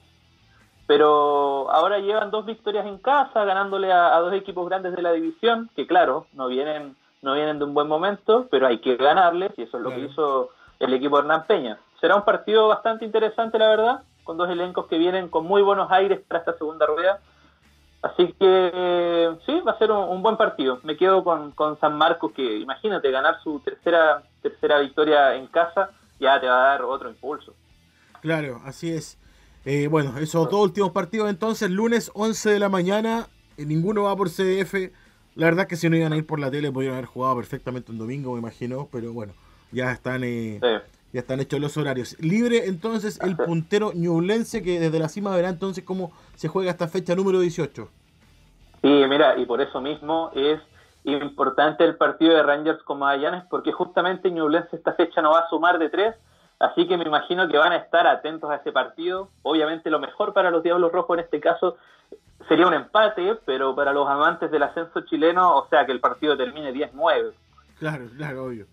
pero 0.88 1.72
ahora 1.72 2.00
llevan 2.00 2.32
dos 2.32 2.46
victorias 2.46 2.86
en 2.86 3.00
casa, 3.00 3.44
ganándole 3.44 3.92
a, 3.92 4.18
dos 4.20 4.34
equipos 4.34 4.68
grandes 4.70 4.96
de 4.96 5.02
la 5.02 5.14
división, 5.14 5.70
que 5.76 5.88
claro, 5.88 6.28
no 6.34 6.48
vienen, 6.48 6.96
no 7.22 7.34
vienen 7.34 7.60
de 7.60 7.66
un 7.66 7.74
buen 7.74 7.88
momento, 7.88 8.48
pero 8.52 8.68
hay 8.68 8.80
que 8.80 8.96
ganarles, 8.96 9.52
y 9.58 9.64
eso 9.64 9.78
es 9.78 9.84
lo 9.84 9.90
que 9.90 10.02
hizo 10.02 10.50
el 10.80 10.94
equipo 10.94 11.18
Hernán 11.18 11.46
Peña. 11.48 11.80
Será 12.00 12.16
un 12.16 12.24
partido 12.24 12.68
bastante 12.68 13.06
interesante, 13.06 13.58
la 13.58 13.70
verdad, 13.70 14.02
con 14.24 14.38
dos 14.38 14.50
elencos 14.50 14.86
que 14.88 14.98
vienen 14.98 15.30
con 15.30 15.46
muy 15.46 15.62
buenos 15.62 15.92
aires 15.92 16.20
para 16.28 16.40
esta 16.40 16.58
segunda 16.58 16.86
rueda. 16.86 17.20
Así 18.06 18.36
que 18.40 19.36
sí, 19.48 19.62
va 19.62 19.72
a 19.72 19.80
ser 19.80 19.90
un, 19.90 20.22
buen 20.22 20.38
partido. 20.38 20.80
Me 20.84 20.96
quedo 20.96 21.24
con, 21.24 21.52
con, 21.54 21.80
San 21.80 21.98
Marcos, 21.98 22.34
que 22.34 22.58
imagínate, 22.58 23.10
ganar 23.10 23.42
su 23.44 23.60
tercera, 23.62 24.22
tercera 24.44 24.80
victoria 24.80 25.36
en 25.36 25.48
casa 25.48 25.90
ya 26.20 26.40
te 26.40 26.46
va 26.46 26.66
a 26.66 26.68
dar 26.70 26.84
otro 26.84 27.10
impulso. 27.10 27.56
Claro, 28.22 28.62
así 28.64 28.92
es. 28.92 29.18
Eh, 29.66 29.88
bueno, 29.88 30.20
esos 30.20 30.48
dos 30.52 30.62
últimos 30.62 30.92
partidos 30.92 31.32
entonces, 31.32 31.72
lunes 31.72 32.12
11 32.14 32.52
de 32.52 32.60
la 32.60 32.70
mañana, 32.70 33.28
eh, 33.58 33.66
ninguno 33.66 34.04
va 34.04 34.16
por 34.16 34.30
CDF. 34.30 34.92
La 35.34 35.48
verdad 35.48 35.66
que 35.66 35.76
si 35.76 35.90
no 35.90 35.98
iban 35.98 36.14
a 36.14 36.18
ir 36.18 36.28
por 36.28 36.40
la 36.40 36.52
tele 36.52 36.72
podrían 36.72 36.94
haber 36.94 37.06
jugado 37.06 37.36
perfectamente 37.38 37.92
un 37.92 37.98
domingo, 37.98 38.34
me 38.34 38.40
imagino, 38.40 38.88
pero 38.92 39.14
bueno, 39.14 39.34
ya 39.72 39.92
están 39.92 40.24
eh, 40.24 40.62
ya 41.16 41.22
están 41.22 41.40
hechos 41.40 41.60
los 41.60 41.76
horarios. 41.78 42.16
Libre 42.20 42.68
entonces 42.68 43.20
el 43.22 43.36
puntero 43.36 43.92
ñublense 43.94 44.62
que 44.62 44.80
desde 44.80 45.00
la 45.00 45.10
cima 45.10 45.36
verá 45.36 45.50
entonces 45.50 45.84
cómo 45.84 46.12
se 46.36 46.48
juega 46.48 46.72
esta 46.72 46.88
fecha 46.88 47.16
número 47.16 47.40
18. 47.40 47.90
Sí, 48.82 49.04
mira, 49.10 49.38
y 49.38 49.46
por 49.46 49.62
eso 49.62 49.82
mismo 49.82 50.32
es 50.36 50.60
importante 51.04 51.84
el 51.84 51.96
partido 51.96 52.36
de 52.36 52.44
Rangers 52.44 52.84
con 52.84 53.00
Magallanes 53.00 53.44
porque 53.50 53.72
justamente 53.72 54.30
Ñublense 54.30 54.76
esta 54.76 54.94
fecha 54.94 55.22
no 55.22 55.32
va 55.32 55.40
a 55.40 55.50
sumar 55.50 55.80
de 55.80 55.90
tres 55.90 56.16
Así 56.60 56.88
que 56.88 56.98
me 56.98 57.04
imagino 57.04 57.48
que 57.50 57.58
van 57.58 57.74
a 57.74 57.78
estar 57.78 58.08
atentos 58.08 58.50
a 58.50 58.56
ese 58.56 58.72
partido. 58.72 59.30
Obviamente 59.44 59.90
lo 59.90 60.00
mejor 60.00 60.34
para 60.34 60.52
los 60.52 60.64
Diablos 60.64 60.92
Rojos 60.92 61.18
en 61.18 61.26
este 61.26 61.40
caso 61.40 61.78
sería 62.48 62.68
un 62.68 62.74
empate, 62.74 63.38
pero 63.46 63.76
para 63.76 63.92
los 63.92 64.08
amantes 64.08 64.50
del 64.52 64.64
ascenso 64.64 65.02
chileno, 65.02 65.58
o 65.58 65.68
sea, 65.68 65.86
que 65.86 65.92
el 65.92 66.00
partido 66.00 66.38
termine 66.38 66.74
10-9. 66.74 67.34
Claro, 67.80 68.06
claro, 68.16 68.46
obvio. 68.46 68.68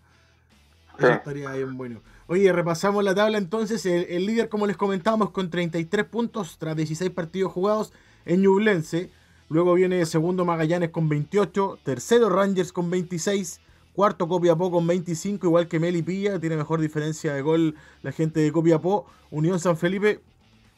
Eso 0.97 1.09
estaría 1.09 1.51
bien 1.51 1.75
bueno. 1.75 2.01
Oye, 2.27 2.51
repasamos 2.53 3.03
la 3.03 3.13
tabla 3.13 3.37
entonces. 3.37 3.85
El, 3.85 4.25
líder, 4.25 4.49
como 4.49 4.67
les 4.67 4.77
comentábamos, 4.77 5.31
con 5.31 5.49
33 5.49 6.05
puntos 6.05 6.57
tras 6.57 6.75
16 6.75 7.11
partidos 7.11 7.51
jugados 7.51 7.91
en 8.25 8.41
Ñublense. 8.41 9.09
Luego 9.49 9.73
viene 9.73 10.05
segundo 10.05 10.45
Magallanes 10.45 10.89
con 10.89 11.09
28, 11.09 11.79
tercero 11.83 12.29
Rangers 12.29 12.71
con 12.71 12.89
26, 12.89 13.59
Cuarto 13.93 14.27
Copiapó 14.27 14.71
con 14.71 14.87
25, 14.87 15.45
igual 15.45 15.67
que 15.67 15.79
Melipilla, 15.79 16.39
tiene 16.39 16.57
mejor 16.57 16.81
diferencia 16.81 17.33
de 17.33 17.41
gol 17.41 17.75
la 18.01 18.11
gente 18.11 18.39
de 18.39 18.51
Copiapó. 18.51 19.05
Unión 19.29 19.59
San 19.59 19.77
Felipe 19.77 20.21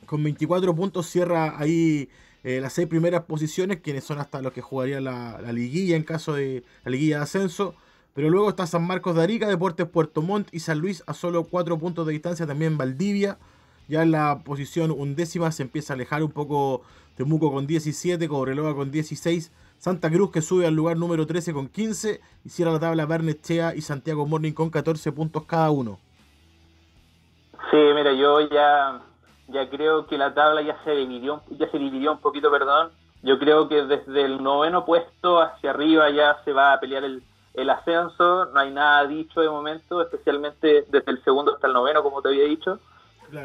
con 0.05 0.23
24 0.23 0.75
puntos 0.75 1.07
cierra 1.07 1.59
ahí 1.59 2.09
eh, 2.43 2.59
las 2.61 2.73
seis 2.73 2.87
primeras 2.87 3.23
posiciones, 3.23 3.79
quienes 3.81 4.03
son 4.03 4.19
hasta 4.19 4.41
los 4.41 4.53
que 4.53 4.61
jugarían 4.61 5.03
la, 5.03 5.41
liguilla 5.51 5.95
en 5.95 6.03
caso 6.03 6.33
de 6.33 6.63
la 6.83 6.91
liguilla 6.91 7.17
de 7.17 7.23
ascenso. 7.23 7.75
Pero 8.15 8.29
luego 8.29 8.47
está 8.47 8.65
San 8.65 8.87
Marcos 8.87 9.13
de 9.13 9.23
Arica, 9.23 9.45
Deportes 9.45 9.89
Puerto 9.89 10.21
Montt 10.21 10.47
y 10.53 10.61
San 10.61 10.79
Luis 10.79 11.03
a 11.05 11.13
solo 11.13 11.43
4 11.43 11.77
puntos 11.77 12.07
de 12.07 12.13
distancia, 12.13 12.47
también 12.47 12.77
Valdivia. 12.77 13.37
Ya 13.89 14.03
en 14.03 14.11
la 14.11 14.39
posición 14.45 14.89
undécima 14.89 15.51
se 15.51 15.63
empieza 15.63 15.91
a 15.91 15.95
alejar 15.95 16.23
un 16.23 16.31
poco 16.31 16.81
Temuco 17.17 17.51
con 17.51 17.67
17, 17.67 18.29
Cobreloa 18.29 18.73
con 18.73 18.89
16, 18.89 19.51
Santa 19.77 20.09
Cruz 20.09 20.31
que 20.31 20.41
sube 20.41 20.65
al 20.65 20.73
lugar 20.73 20.95
número 20.95 21.27
13 21.27 21.51
con 21.53 21.67
15 21.67 22.21
y 22.45 22.49
cierra 22.49 22.71
la 22.71 22.79
tabla 22.79 23.05
Chea 23.41 23.75
y 23.75 23.81
Santiago 23.81 24.25
Morning 24.25 24.53
con 24.53 24.69
14 24.69 25.11
puntos 25.11 25.43
cada 25.43 25.69
uno. 25.71 25.99
Sí, 27.69 27.77
mira, 27.95 28.13
yo 28.13 28.39
ya, 28.49 29.01
ya 29.49 29.69
creo 29.69 30.07
que 30.07 30.17
la 30.17 30.33
tabla 30.33 30.61
ya 30.61 30.81
se 30.85 30.91
dividió, 30.91 31.41
ya 31.49 31.69
se 31.69 31.77
dividió 31.77 32.13
un 32.13 32.19
poquito, 32.19 32.49
perdón. 32.49 32.91
Yo 33.23 33.37
creo 33.39 33.67
que 33.67 33.83
desde 33.83 34.23
el 34.23 34.41
noveno 34.41 34.85
puesto 34.85 35.41
hacia 35.41 35.71
arriba 35.71 36.09
ya 36.11 36.37
se 36.45 36.53
va 36.53 36.71
a 36.71 36.79
pelear 36.79 37.03
el, 37.03 37.21
el 37.57 37.69
ascenso, 37.69 38.45
no 38.45 38.59
hay 38.59 38.71
nada 38.71 39.05
dicho 39.07 39.41
de 39.41 39.49
momento, 39.49 40.01
especialmente 40.01 40.85
desde 40.89 41.11
el 41.11 41.23
segundo 41.23 41.53
hasta 41.53 41.67
el 41.67 41.73
noveno, 41.73 42.03
como 42.03 42.21
te 42.21 42.29
había 42.29 42.45
dicho. 42.45 42.79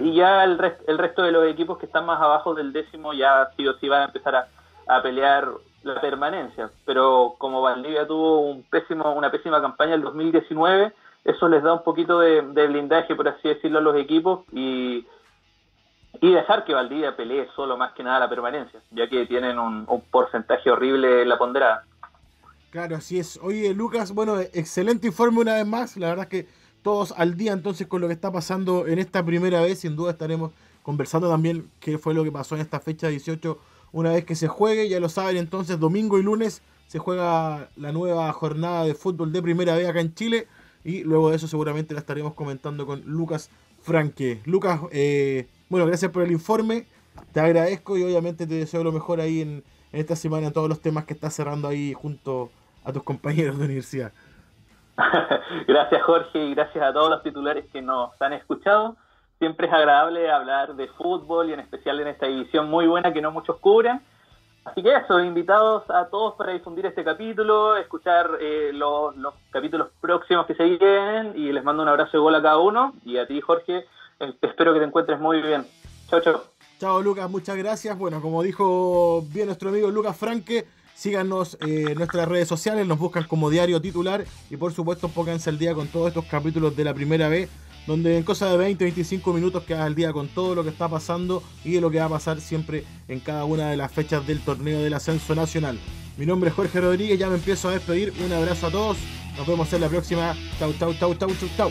Y 0.01 0.15
ya 0.15 0.45
el, 0.45 0.61
el 0.87 0.99
resto 0.99 1.23
de 1.23 1.33
los 1.33 1.47
equipos 1.47 1.79
que 1.79 1.87
están 1.87 2.07
más 2.07 2.21
abajo 2.21 2.55
del 2.55 2.73
décimo 2.73 3.13
ya 3.15 3.51
sí 3.57 3.67
o 3.67 3.75
sí 3.79 3.89
van 3.89 4.03
a 4.03 4.05
empezar 4.07 4.37
a, 4.37 4.49
a 4.87 5.03
pelear 5.03 5.49
la 5.83 6.01
permanencia. 6.01 6.71
Pero 6.85 7.35
como 7.39 7.63
Valdivia 7.63 8.07
tuvo 8.07 8.41
un 8.41 8.63
pésimo, 8.65 9.13
una 9.13 9.31
pésima 9.31 9.61
campaña 9.61 9.95
el 9.95 10.03
2019, 10.03 10.93
eso 11.25 11.49
les 11.49 11.63
da 11.63 11.73
un 11.73 11.83
poquito 11.83 12.21
de, 12.21 12.41
blindaje, 12.41 13.15
por 13.15 13.29
así 13.29 13.49
decirlo, 13.49 13.79
a 13.79 13.83
los 13.83 13.97
equipos 13.97 14.45
y, 14.53 15.07
y 16.21 16.33
dejar 16.33 16.65
que 16.65 16.75
Valdivia 16.75 17.17
pelee 17.17 17.49
solo 17.55 17.77
más 17.77 17.93
que 17.93 18.03
nada 18.03 18.21
la 18.21 18.29
permanencia, 18.29 18.81
ya 18.91 19.09
que 19.09 19.27
tienen 19.27 19.59
un, 19.59 19.87
porcentaje 20.11 20.71
horrible 20.71 21.23
en 21.23 21.29
la 21.29 21.39
ponderada. 21.39 21.85
Claro, 22.71 22.97
así 22.97 23.19
es. 23.19 23.39
Oye, 23.43 23.75
Lucas, 23.75 24.13
bueno, 24.13 24.39
excelente 24.41 25.09
informe 25.09 25.41
una 25.41 25.55
vez 25.55 25.67
más. 25.67 25.97
La 25.97 26.09
verdad 26.09 26.29
es 26.31 26.31
que 26.31 26.49
todos 26.83 27.13
al 27.17 27.37
día 27.37 27.53
entonces 27.53 27.87
con 27.87 28.01
lo 28.01 28.07
que 28.07 28.15
está 28.15 28.33
pasando 28.33 28.87
en 28.87 28.99
esta 28.99 29.25
primera 29.25 29.61
vez. 29.61 29.81
Sin 29.81 29.97
duda 29.97 30.13
estaremos 30.13 30.53
conversando 30.83 31.29
también 31.29 31.69
qué 31.81 31.99
fue 31.99 32.15
lo 32.15 32.25
que 32.25 32.33
pasó 32.33 32.55
en 32.55 32.61
esta 32.61 32.81
fecha 32.81 33.09
18 33.09 33.59
una 33.93 34.13
vez 34.13 34.25
que 34.25 34.37
se 34.37 34.49
juegue, 34.49 34.89
ya 34.89 35.01
lo 35.01 35.09
saben 35.09 35.37
entonces, 35.37 35.79
domingo 35.79 36.19
y 36.19 36.23
lunes 36.23 36.63
se 36.87 36.99
juega 36.99 37.71
la 37.77 37.93
nueva 37.93 38.33
jornada 38.33 38.85
de 38.85 38.95
fútbol 38.95 39.33
de 39.33 39.43
primera 39.43 39.77
vez 39.77 39.89
acá 39.89 40.01
en 40.01 40.13
Chile. 40.13 40.49
Y 40.83 41.05
luego 41.05 41.31
de 41.31 41.37
eso 41.37 41.47
seguramente 41.47 41.95
la 41.95 42.01
estaremos 42.01 42.35
comentando 42.35 42.85
con 42.85 43.03
Lucas 43.03 43.49
Franque. 43.81 44.41
Lucas, 44.45 44.81
eh, 44.91 45.47
bueno, 45.69 45.87
gracias 45.87 46.11
por 46.11 46.25
el 46.25 46.33
informe. 46.33 46.87
Te 47.33 47.39
agradezco 47.39 47.97
y 47.97 48.03
obviamente 48.03 48.45
te 48.45 48.55
deseo 48.55 48.83
lo 48.83 48.91
mejor 48.91 49.21
ahí 49.21 49.41
en, 49.41 49.63
esta 49.93 50.17
semana 50.17 50.51
todos 50.51 50.69
los 50.69 50.81
temas 50.81 51.05
que 51.05 51.15
estás 51.15 51.33
cerrando 51.33 51.69
ahí 51.69 51.93
junto 51.93 52.51
a 52.85 52.93
tus 52.93 53.03
compañeros 53.03 53.59
de 53.59 53.65
universidad. 53.65 54.13
gracias 55.67 56.03
Jorge 56.03 56.45
y 56.45 56.55
gracias 56.55 56.85
a 56.85 56.93
todos 56.93 57.11
los 57.11 57.23
titulares 57.23 57.67
que 57.73 57.81
nos 57.81 58.21
han 58.21 58.35
escuchado 58.35 58.97
siempre 59.41 59.67
es 59.67 59.73
agradable 59.73 60.31
hablar 60.31 60.77
de 60.77 60.87
fútbol 60.89 61.49
y 61.49 61.55
en 61.55 61.61
especial 61.61 61.99
en 61.99 62.09
esta 62.09 62.27
división 62.27 62.69
muy 62.69 62.87
buena 62.87 63.13
que 63.13 63.23
no 63.23 63.33
muchos 63.33 63.57
cubren. 63.57 64.01
Así 64.67 64.83
que 64.83 64.95
eso, 64.95 65.19
invitados 65.19 65.89
a 65.89 66.09
todos 66.09 66.35
para 66.35 66.53
difundir 66.53 66.85
este 66.85 67.03
capítulo, 67.03 67.79
escuchar 67.79 68.37
eh, 68.39 68.71
los, 68.75 69.17
los, 69.17 69.33
capítulos 69.51 69.89
próximos 69.99 70.45
que 70.45 70.55
se 70.55 70.65
vienen 70.65 71.33
y 71.35 71.51
les 71.51 71.65
mando 71.65 71.83
un 71.83 71.89
abrazo 71.89 72.13
de 72.13 72.19
gol 72.19 72.35
a 72.35 72.43
cada 72.43 72.59
uno 72.59 72.93
y 73.03 73.17
a 73.17 73.27
ti 73.27 73.41
Jorge, 73.41 73.87
eh, 74.21 74.35
espero 74.43 74.75
que 74.75 74.81
te 74.81 74.85
encuentres 74.85 75.19
muy 75.19 75.41
bien. 75.41 75.67
Chao, 76.09 76.21
chao. 76.21 76.43
Chao 76.79 77.01
Lucas, 77.01 77.31
muchas 77.31 77.57
gracias. 77.57 77.99
Bueno, 77.99 78.21
como 78.21 78.43
dijo 78.43 79.23
bien 79.33 79.47
nuestro 79.47 79.71
amigo 79.71 79.91
Lucas 79.91 80.19
Franque, 80.19 80.67
síganos 81.01 81.57
en 81.63 81.95
nuestras 81.95 82.29
redes 82.29 82.47
sociales, 82.47 82.87
nos 82.87 82.99
buscan 82.99 83.25
como 83.25 83.49
diario 83.49 83.81
titular 83.81 84.27
y 84.51 84.59
por 84.59 84.75
supuesto 84.75 85.09
pónganse 85.09 85.49
al 85.49 85.59
día 85.59 85.73
con 85.73 85.89
todos 85.89 86.09
estos 86.09 86.27
capítulos 86.27 86.77
de 86.77 86.85
la 86.85 86.93
primera 86.93 87.31
vez 87.31 87.49
donde 87.87 88.19
en 88.19 88.23
cosa 88.23 88.51
de 88.51 88.59
20, 88.59 88.85
25 88.85 89.33
minutos 89.33 89.65
quedas 89.65 89.87
al 89.87 89.95
día 89.95 90.13
con 90.13 90.29
todo 90.29 90.55
lo 90.55 90.63
que 90.63 90.69
está 90.69 90.89
pasando 90.89 91.43
y 91.65 91.73
de 91.73 91.81
lo 91.81 91.91
que 91.91 92.01
va 92.01 92.05
a 92.05 92.11
pasar 92.11 92.39
siempre 92.43 92.85
en 93.09 93.21
cada 93.21 93.47
una 93.47 93.71
de 93.71 93.79
las 93.79 93.91
fechas 93.91 94.27
del 94.27 94.41
torneo 94.41 94.83
del 94.83 94.93
ascenso 94.93 95.35
nacional. 95.35 95.79
Mi 96.19 96.27
nombre 96.27 96.51
es 96.51 96.57
Jorge 96.57 96.83
Rodríguez, 96.83 97.19
ya 97.19 97.29
me 97.29 97.37
empiezo 97.37 97.71
a 97.71 97.73
despedir. 97.73 98.13
Un 98.23 98.33
abrazo 98.33 98.67
a 98.67 98.71
todos. 98.71 98.99
Nos 99.39 99.47
vemos 99.47 99.73
en 99.73 99.81
la 99.81 99.89
próxima. 99.89 100.37
Chau, 100.59 100.75
chau, 100.79 100.93
chau, 100.95 101.15
chau, 101.15 101.31
chau, 101.35 101.49
chau. 101.57 101.71